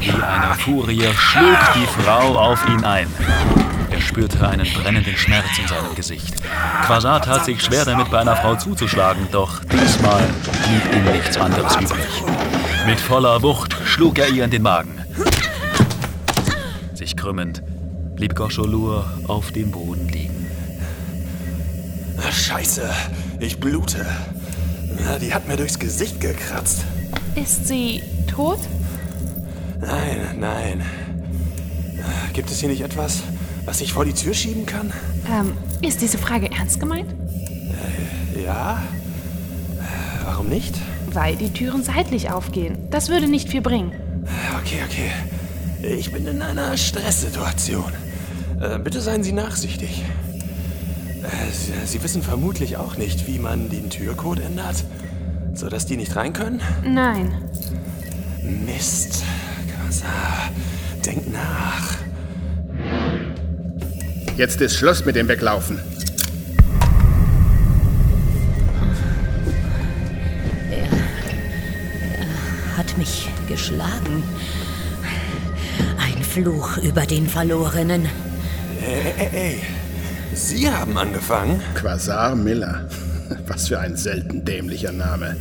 Wie 0.00 0.10
eine 0.10 0.54
Furie 0.56 1.08
schlug 1.16 1.58
die 1.76 2.02
Frau 2.02 2.36
auf 2.36 2.66
ihn 2.68 2.84
ein. 2.84 3.06
Er 3.90 4.00
spürte 4.00 4.48
einen 4.48 4.66
brennenden 4.72 5.16
Schmerz 5.16 5.46
in 5.60 5.68
seinem 5.68 5.94
Gesicht. 5.94 6.34
Quasar 6.84 7.22
tat 7.22 7.44
sich 7.44 7.62
schwer 7.62 7.84
damit, 7.84 8.10
bei 8.10 8.18
einer 8.18 8.34
Frau 8.34 8.56
zuzuschlagen, 8.56 9.28
doch 9.30 9.60
diesmal 9.64 10.22
blieb 10.64 10.96
ihm 10.96 11.12
nichts 11.12 11.36
anderes 11.36 11.76
übrig. 11.76 12.22
Mit 12.86 12.98
voller 13.00 13.42
Wucht 13.42 13.76
schlug 13.84 14.18
er 14.18 14.28
ihr 14.28 14.44
in 14.44 14.50
den 14.50 14.62
Magen. 14.62 14.98
Sich 16.94 17.16
krümmend 17.16 17.62
blieb 18.16 18.34
Goscholur 18.34 19.08
auf 19.28 19.52
dem 19.52 19.70
Boden 19.70 20.08
liegen. 20.08 20.46
Scheiße, 22.30 22.90
ich 23.40 23.60
blute. 23.60 24.04
Die 25.20 25.32
hat 25.32 25.46
mir 25.48 25.56
durchs 25.56 25.78
Gesicht 25.78 26.20
gekratzt. 26.20 26.84
Ist 27.34 27.68
sie 27.68 28.02
tot? 28.26 28.58
Nein, 29.80 30.38
nein. 30.38 30.82
Gibt 32.32 32.50
es 32.50 32.60
hier 32.60 32.68
nicht 32.68 32.82
etwas, 32.82 33.22
was 33.64 33.80
ich 33.80 33.92
vor 33.92 34.04
die 34.04 34.12
Tür 34.12 34.34
schieben 34.34 34.66
kann? 34.66 34.92
Ähm, 35.30 35.56
ist 35.82 36.00
diese 36.00 36.18
Frage 36.18 36.50
ernst 36.50 36.80
gemeint? 36.80 37.12
Äh, 38.34 38.44
ja. 38.44 38.82
Warum 40.24 40.48
nicht? 40.48 40.74
Weil 41.12 41.36
die 41.36 41.50
Türen 41.52 41.82
seitlich 41.82 42.30
aufgehen. 42.30 42.88
Das 42.90 43.08
würde 43.08 43.28
nicht 43.28 43.48
viel 43.48 43.60
bringen. 43.60 43.92
Okay, 44.60 44.80
okay. 44.86 45.10
Ich 45.82 46.12
bin 46.12 46.26
in 46.26 46.42
einer 46.42 46.76
Stresssituation. 46.76 47.92
Äh, 48.60 48.78
bitte 48.78 49.00
seien 49.00 49.22
Sie 49.22 49.32
nachsichtig. 49.32 50.02
Äh, 51.22 51.86
Sie, 51.86 52.02
wissen 52.02 52.22
vermutlich 52.22 52.76
auch 52.76 52.96
nicht, 52.96 53.26
wie 53.26 53.38
man 53.38 53.68
den 53.68 53.90
Türcode 53.90 54.40
ändert, 54.40 54.84
sodass 55.54 55.86
die 55.86 55.96
nicht 55.96 56.14
rein 56.16 56.32
können? 56.32 56.60
Nein. 56.84 57.32
Mist. 58.42 59.22
Denk 61.04 61.32
nach. 61.32 61.96
Jetzt 64.36 64.60
ist 64.60 64.76
Schluss 64.76 65.04
mit 65.04 65.16
dem 65.16 65.28
Weglaufen. 65.28 65.78
Mich 73.02 73.28
geschlagen. 73.48 74.22
Ein 75.98 76.22
Fluch 76.22 76.76
über 76.78 77.04
den 77.04 77.26
Verlorenen. 77.26 78.08
Ey, 78.80 79.12
ey, 79.18 79.28
ey. 79.32 79.62
Sie 80.34 80.70
haben 80.70 80.96
angefangen? 80.96 81.60
Quasar 81.74 82.36
Miller. 82.36 82.88
Was 83.48 83.66
für 83.68 83.80
ein 83.80 83.96
selten 83.96 84.44
dämlicher 84.44 84.92
Name. 84.92 85.36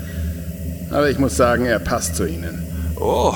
Aber 0.89 1.11
ich 1.11 1.19
muss 1.19 1.37
sagen, 1.37 1.65
er 1.65 1.77
passt 1.77 2.15
zu 2.15 2.25
Ihnen. 2.25 2.65
Oh, 2.95 3.35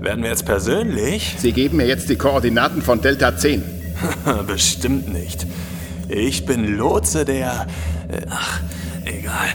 werden 0.00 0.24
wir 0.24 0.30
jetzt 0.30 0.46
persönlich? 0.46 1.36
Sie 1.38 1.52
geben 1.52 1.76
mir 1.76 1.86
jetzt 1.86 2.08
die 2.08 2.16
Koordinaten 2.16 2.82
von 2.82 3.00
Delta 3.00 3.36
10. 3.36 3.62
Bestimmt 4.48 5.12
nicht. 5.12 5.46
Ich 6.08 6.44
bin 6.44 6.76
Lotse 6.76 7.24
der. 7.24 7.68
äh, 8.08 8.22
Ach, 8.30 8.60
egal. 9.12 9.48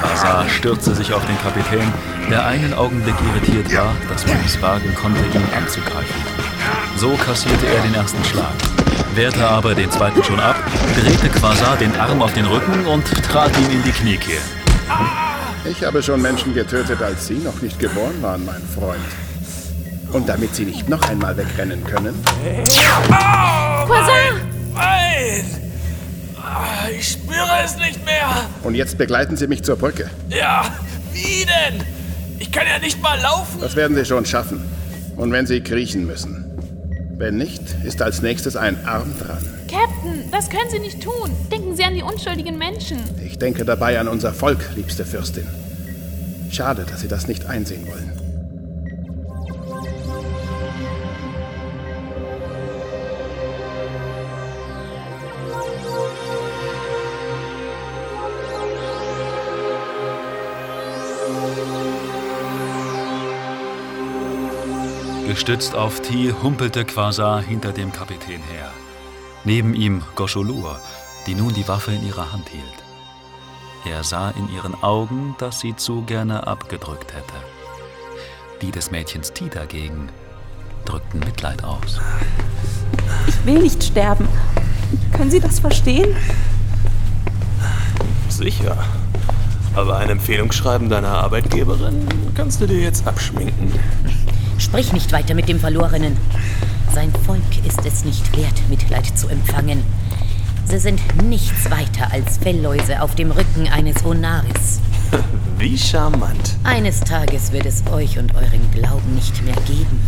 Quasar 0.00 0.48
stürzte 0.48 0.94
sich 0.94 1.12
auf 1.12 1.24
den 1.26 1.38
Kapitän, 1.40 1.92
der 2.30 2.46
einen 2.46 2.74
Augenblick 2.74 3.14
irritiert 3.34 3.74
war, 3.76 3.94
dass 4.08 4.26
man 4.26 4.38
es 4.44 4.60
wagen 4.60 4.94
konnte, 4.94 5.20
ihn 5.20 5.44
anzugreifen. 5.56 6.14
So 6.96 7.16
kassierte 7.16 7.66
er 7.66 7.82
den 7.82 7.94
ersten 7.94 8.24
Schlag, 8.24 8.54
wehrte 9.14 9.46
aber 9.48 9.74
den 9.74 9.90
zweiten 9.90 10.22
schon 10.22 10.40
ab, 10.40 10.56
drehte 11.00 11.28
Quasar 11.28 11.76
den 11.76 11.94
Arm 11.98 12.22
auf 12.22 12.32
den 12.34 12.46
Rücken 12.46 12.86
und 12.86 13.04
trat 13.24 13.56
ihm 13.58 13.70
in 13.70 13.82
die 13.82 13.92
Kniekehl. 13.92 14.40
Ich 15.64 15.84
habe 15.84 16.02
schon 16.02 16.20
Menschen 16.20 16.54
getötet, 16.54 17.00
als 17.02 17.28
Sie 17.28 17.38
noch 17.38 17.62
nicht 17.62 17.78
geboren 17.78 18.20
waren, 18.20 18.44
mein 18.44 18.62
Freund. 18.74 19.00
Und 20.12 20.28
damit 20.28 20.54
Sie 20.54 20.64
nicht 20.64 20.88
noch 20.88 21.02
einmal 21.08 21.36
wegrennen 21.36 21.84
können. 21.84 22.14
Quasar! 23.86 24.16
Nein! 24.74 25.44
Ah, 25.54 25.71
Ich 26.98 27.12
spüre 27.12 27.62
es 27.64 27.76
nicht 27.76 28.04
mehr. 28.04 28.28
Und 28.62 28.74
jetzt 28.74 28.98
begleiten 28.98 29.36
Sie 29.36 29.46
mich 29.46 29.62
zur 29.62 29.76
Brücke. 29.76 30.10
Ja, 30.28 30.64
wie 31.12 31.44
denn? 31.44 31.84
Ich 32.38 32.50
kann 32.50 32.66
ja 32.66 32.78
nicht 32.78 33.00
mal 33.02 33.18
laufen. 33.20 33.60
Das 33.60 33.76
werden 33.76 33.96
Sie 33.96 34.04
schon 34.04 34.26
schaffen. 34.26 34.62
Und 35.16 35.32
wenn 35.32 35.46
Sie 35.46 35.60
kriechen 35.60 36.06
müssen. 36.06 36.44
Wenn 37.16 37.36
nicht, 37.36 37.62
ist 37.84 38.02
als 38.02 38.20
nächstes 38.22 38.56
ein 38.56 38.84
Arm 38.84 39.14
dran. 39.18 39.46
Captain, 39.68 40.30
das 40.30 40.50
können 40.50 40.68
Sie 40.70 40.78
nicht 40.78 41.02
tun. 41.02 41.30
Denken 41.50 41.76
Sie 41.76 41.84
an 41.84 41.94
die 41.94 42.02
unschuldigen 42.02 42.58
Menschen. 42.58 42.98
Ich 43.24 43.38
denke 43.38 43.64
dabei 43.64 43.98
an 44.00 44.08
unser 44.08 44.32
Volk, 44.32 44.58
liebste 44.74 45.04
Fürstin. 45.04 45.46
Schade, 46.50 46.84
dass 46.88 47.00
Sie 47.00 47.08
das 47.08 47.28
nicht 47.28 47.46
einsehen 47.46 47.86
wollen. 47.86 48.21
Gestützt 65.32 65.74
auf 65.74 66.02
Ti 66.02 66.34
humpelte 66.42 66.84
Quasar 66.84 67.40
hinter 67.40 67.72
dem 67.72 67.90
Kapitän 67.90 68.42
her. 68.52 68.70
Neben 69.44 69.72
ihm 69.72 70.02
Goscholur, 70.14 70.78
die 71.26 71.34
nun 71.34 71.54
die 71.54 71.66
Waffe 71.66 71.90
in 71.92 72.06
ihrer 72.06 72.34
Hand 72.34 72.50
hielt. 72.50 72.64
Er 73.90 74.04
sah 74.04 74.28
in 74.32 74.54
ihren 74.54 74.74
Augen, 74.82 75.34
dass 75.38 75.58
sie 75.58 75.74
zu 75.74 76.02
gerne 76.02 76.46
abgedrückt 76.46 77.14
hätte. 77.14 77.32
Die 78.60 78.70
des 78.70 78.90
Mädchens 78.90 79.32
Ti 79.32 79.48
dagegen 79.48 80.10
drückten 80.84 81.20
Mitleid 81.20 81.64
aus. 81.64 81.98
Ich 83.26 83.46
will 83.46 83.62
nicht 83.62 83.82
sterben. 83.82 84.28
Können 85.14 85.30
Sie 85.30 85.40
das 85.40 85.60
verstehen? 85.60 86.14
Sicher. 88.28 88.76
Aber 89.74 89.96
ein 89.96 90.10
Empfehlungsschreiben 90.10 90.90
deiner 90.90 91.08
Arbeitgeberin 91.08 92.06
kannst 92.34 92.60
du 92.60 92.66
dir 92.66 92.80
jetzt 92.80 93.06
abschminken. 93.08 93.72
Sprich 94.62 94.92
nicht 94.92 95.10
weiter 95.12 95.34
mit 95.34 95.48
dem 95.48 95.58
Verlorenen. 95.58 96.16
Sein 96.94 97.12
Volk 97.26 97.42
ist 97.66 97.84
es 97.84 98.04
nicht 98.04 98.36
wert, 98.36 98.62
Mitleid 98.70 99.06
zu 99.18 99.28
empfangen. 99.28 99.82
Sie 100.66 100.78
sind 100.78 101.00
nichts 101.24 101.68
weiter 101.68 102.12
als 102.12 102.38
Fellläuse 102.38 103.02
auf 103.02 103.14
dem 103.16 103.32
Rücken 103.32 103.68
eines 103.68 104.04
Onaris. 104.04 104.80
Wie 105.58 105.76
charmant. 105.76 106.56
Eines 106.62 107.00
Tages 107.00 107.50
wird 107.50 107.66
es 107.66 107.82
euch 107.92 108.18
und 108.18 108.34
euren 108.36 108.70
Glauben 108.72 109.14
nicht 109.16 109.42
mehr 109.44 109.56
geben. 109.66 110.00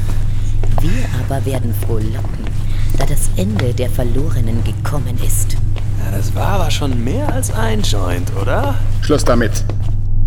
Wir 0.80 1.04
aber 1.20 1.44
werden 1.44 1.74
frohlocken, 1.74 2.46
da 2.96 3.06
das 3.06 3.30
Ende 3.36 3.74
der 3.74 3.90
Verlorenen 3.90 4.62
gekommen 4.62 5.18
ist. 5.26 5.54
Ja, 6.04 6.16
das 6.16 6.32
war 6.34 6.60
aber 6.60 6.70
schon 6.70 7.02
mehr 7.02 7.30
als 7.32 7.52
ein 7.52 7.82
Joint, 7.82 8.32
oder? 8.40 8.76
Schluss 9.02 9.24
damit. 9.24 9.64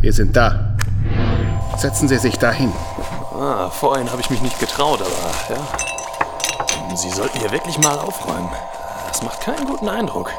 Wir 0.01 0.11
sind 0.11 0.35
da. 0.35 0.75
Setzen 1.77 2.07
Sie 2.09 2.17
sich 2.17 2.35
dahin. 2.37 2.71
Ah, 3.39 3.69
vorhin 3.69 4.09
habe 4.11 4.21
ich 4.21 4.29
mich 4.29 4.41
nicht 4.41 4.59
getraut, 4.59 4.99
aber 5.01 5.55
ja. 5.55 6.95
Sie 6.95 7.09
sollten 7.09 7.39
hier 7.39 7.51
wirklich 7.51 7.77
mal 7.79 7.99
aufräumen. 7.99 8.49
Das 9.07 9.21
macht 9.21 9.41
keinen 9.41 9.67
guten 9.67 9.87
Eindruck. 9.89 10.31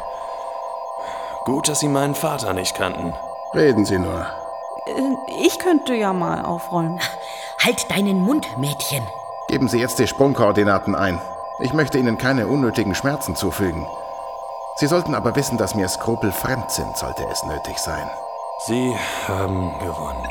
Gut, 1.44 1.68
dass 1.68 1.80
Sie 1.80 1.88
meinen 1.88 2.14
Vater 2.14 2.52
nicht 2.52 2.74
kannten. 2.76 3.14
Reden 3.54 3.84
Sie 3.84 3.98
nur. 3.98 4.26
Äh, 4.86 5.16
Ich 5.44 5.58
könnte 5.58 5.94
ja 5.94 6.12
mal 6.12 6.44
aufräumen. 6.44 7.00
Halt 7.64 7.90
deinen 7.90 8.20
Mund, 8.22 8.58
Mädchen. 8.58 9.06
Geben 9.48 9.68
Sie 9.68 9.78
jetzt 9.78 9.98
die 9.98 10.06
Sprungkoordinaten 10.06 10.94
ein. 10.94 11.20
Ich 11.60 11.72
möchte 11.72 11.98
Ihnen 11.98 12.18
keine 12.18 12.46
unnötigen 12.48 12.94
Schmerzen 12.94 13.34
zufügen. 13.36 13.86
Sie 14.76 14.86
sollten 14.86 15.14
aber 15.14 15.34
wissen, 15.36 15.56
dass 15.58 15.74
mir 15.74 15.88
Skrupel 15.88 16.30
fremd 16.32 16.70
sind, 16.70 16.96
sollte 16.96 17.24
es 17.30 17.42
nötig 17.44 17.78
sein. 17.78 18.08
Sie 18.66 18.94
haben 19.26 19.76
gewonnen. 19.78 20.28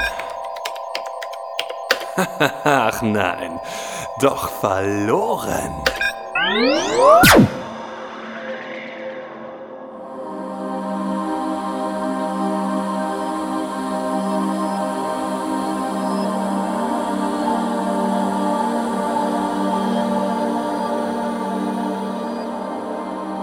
Ach 2.64 3.02
nein, 3.04 3.60
doch 4.20 4.50
verloren. 4.50 5.84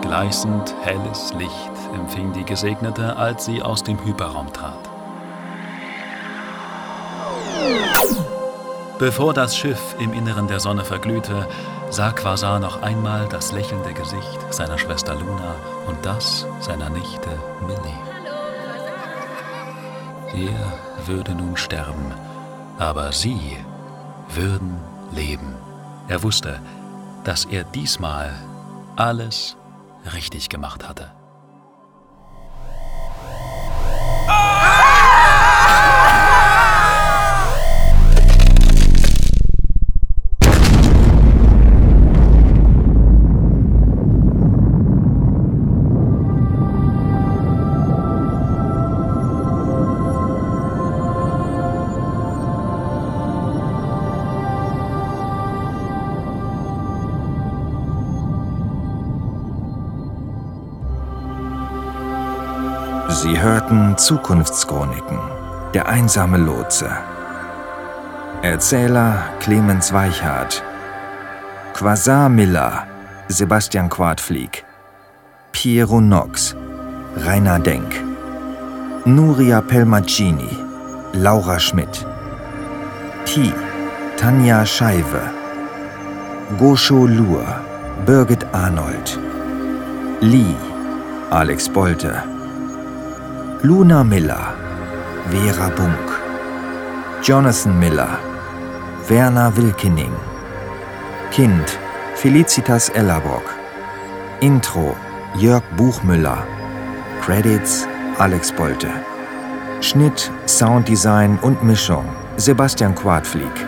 Gleißend 0.02 0.74
helles 0.82 1.32
Licht 1.34 1.52
empfing 1.94 2.32
die 2.32 2.44
Gesegnete, 2.44 3.16
als 3.16 3.44
sie 3.44 3.62
aus 3.62 3.82
dem 3.82 4.02
Hyperraum 4.04 4.52
trat. 4.52 4.93
Bevor 8.98 9.35
das 9.35 9.57
Schiff 9.57 9.96
im 9.98 10.12
Inneren 10.12 10.46
der 10.46 10.61
Sonne 10.61 10.85
verglühte, 10.85 11.48
sah 11.90 12.12
Quasar 12.12 12.61
noch 12.61 12.80
einmal 12.83 13.28
das 13.28 13.50
lächelnde 13.50 13.92
Gesicht 13.92 14.38
seiner 14.50 14.78
Schwester 14.78 15.14
Luna 15.14 15.57
und 15.87 16.04
das 16.07 16.46
seiner 16.61 16.90
Nichte 16.90 17.28
Millie. 17.66 18.14
Er 20.48 21.07
würde 21.07 21.35
nun 21.35 21.57
sterben, 21.57 22.12
aber 22.78 23.12
sie 23.12 23.57
würden 24.33 24.78
leben. 25.12 25.54
Er 26.07 26.22
wusste, 26.22 26.61
dass 27.24 27.46
er 27.46 27.64
diesmal 27.64 28.33
alles 28.94 29.57
richtig 30.12 30.48
gemacht 30.48 30.88
hatte. 30.88 31.11
Sie 63.14 63.40
hörten 63.40 63.96
Zukunftschroniken, 63.96 65.20
der 65.72 65.87
einsame 65.87 66.37
Lotse. 66.37 66.90
Erzähler 68.42 69.22
Clemens 69.38 69.92
Weichhardt. 69.92 70.64
Quasar 71.74 72.29
Miller, 72.29 72.88
Sebastian 73.29 73.88
Quadflieg. 73.88 74.64
Piero 75.53 76.00
Nox, 76.00 76.57
Rainer 77.16 77.61
Denk. 77.61 77.94
Nuria 79.05 79.61
Pelmacini, 79.61 80.50
Laura 81.12 81.61
Schmidt. 81.61 82.05
Pi, 83.27 83.53
Tanja 84.16 84.66
Scheibe. 84.66 85.22
Goscho 86.59 87.07
Luhr, 87.07 87.46
Birgit 88.05 88.44
Arnold. 88.53 89.20
Lee, 90.20 90.57
Alex 91.31 91.68
Bolte. 91.68 92.34
Luna 93.64 94.05
Miller, 94.05 94.53
Vera 95.31 95.70
Bunk, 95.70 96.20
Jonathan 97.22 97.79
Miller, 97.79 98.18
Werner 99.09 99.57
Wilkening, 99.57 100.12
Kind 101.31 101.79
Felicitas 102.14 102.90
Ellerbrock, 102.90 103.55
Intro 104.40 104.94
Jörg 105.38 105.62
Buchmüller, 105.79 106.46
Credits 107.22 107.88
Alex 108.18 108.53
Bolte, 108.53 108.90
Schnitt, 109.81 110.31
Sounddesign 110.44 111.38
und 111.40 111.64
Mischung 111.64 112.05
Sebastian 112.37 112.94
Quadflieg, 112.94 113.66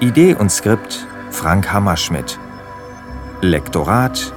Idee 0.00 0.34
und 0.34 0.50
Skript 0.50 1.06
Frank 1.30 1.72
Hammerschmidt, 1.72 2.40
Lektorat 3.40 4.32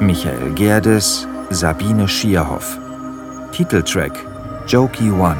Michael 0.00 0.54
Gerdes, 0.54 1.28
Sabine 1.50 2.08
Schierhoff. 2.08 2.87
Titeltrack 3.52 4.12
Jokey 4.66 5.10
One. 5.10 5.36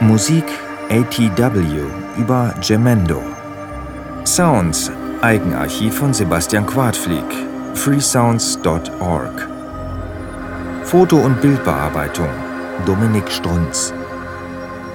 Musik 0.00 0.44
ATW 0.90 1.86
über 2.18 2.54
Gemendo. 2.60 3.22
Sounds 4.24 4.90
Eigenarchiv 5.22 5.94
von 5.94 6.12
Sebastian 6.12 6.66
Quadflieg. 6.66 7.24
freesounds.org. 7.74 9.48
Foto- 10.84 11.18
und 11.18 11.40
Bildbearbeitung 11.40 12.28
Dominik 12.84 13.30
Strunz. 13.30 13.94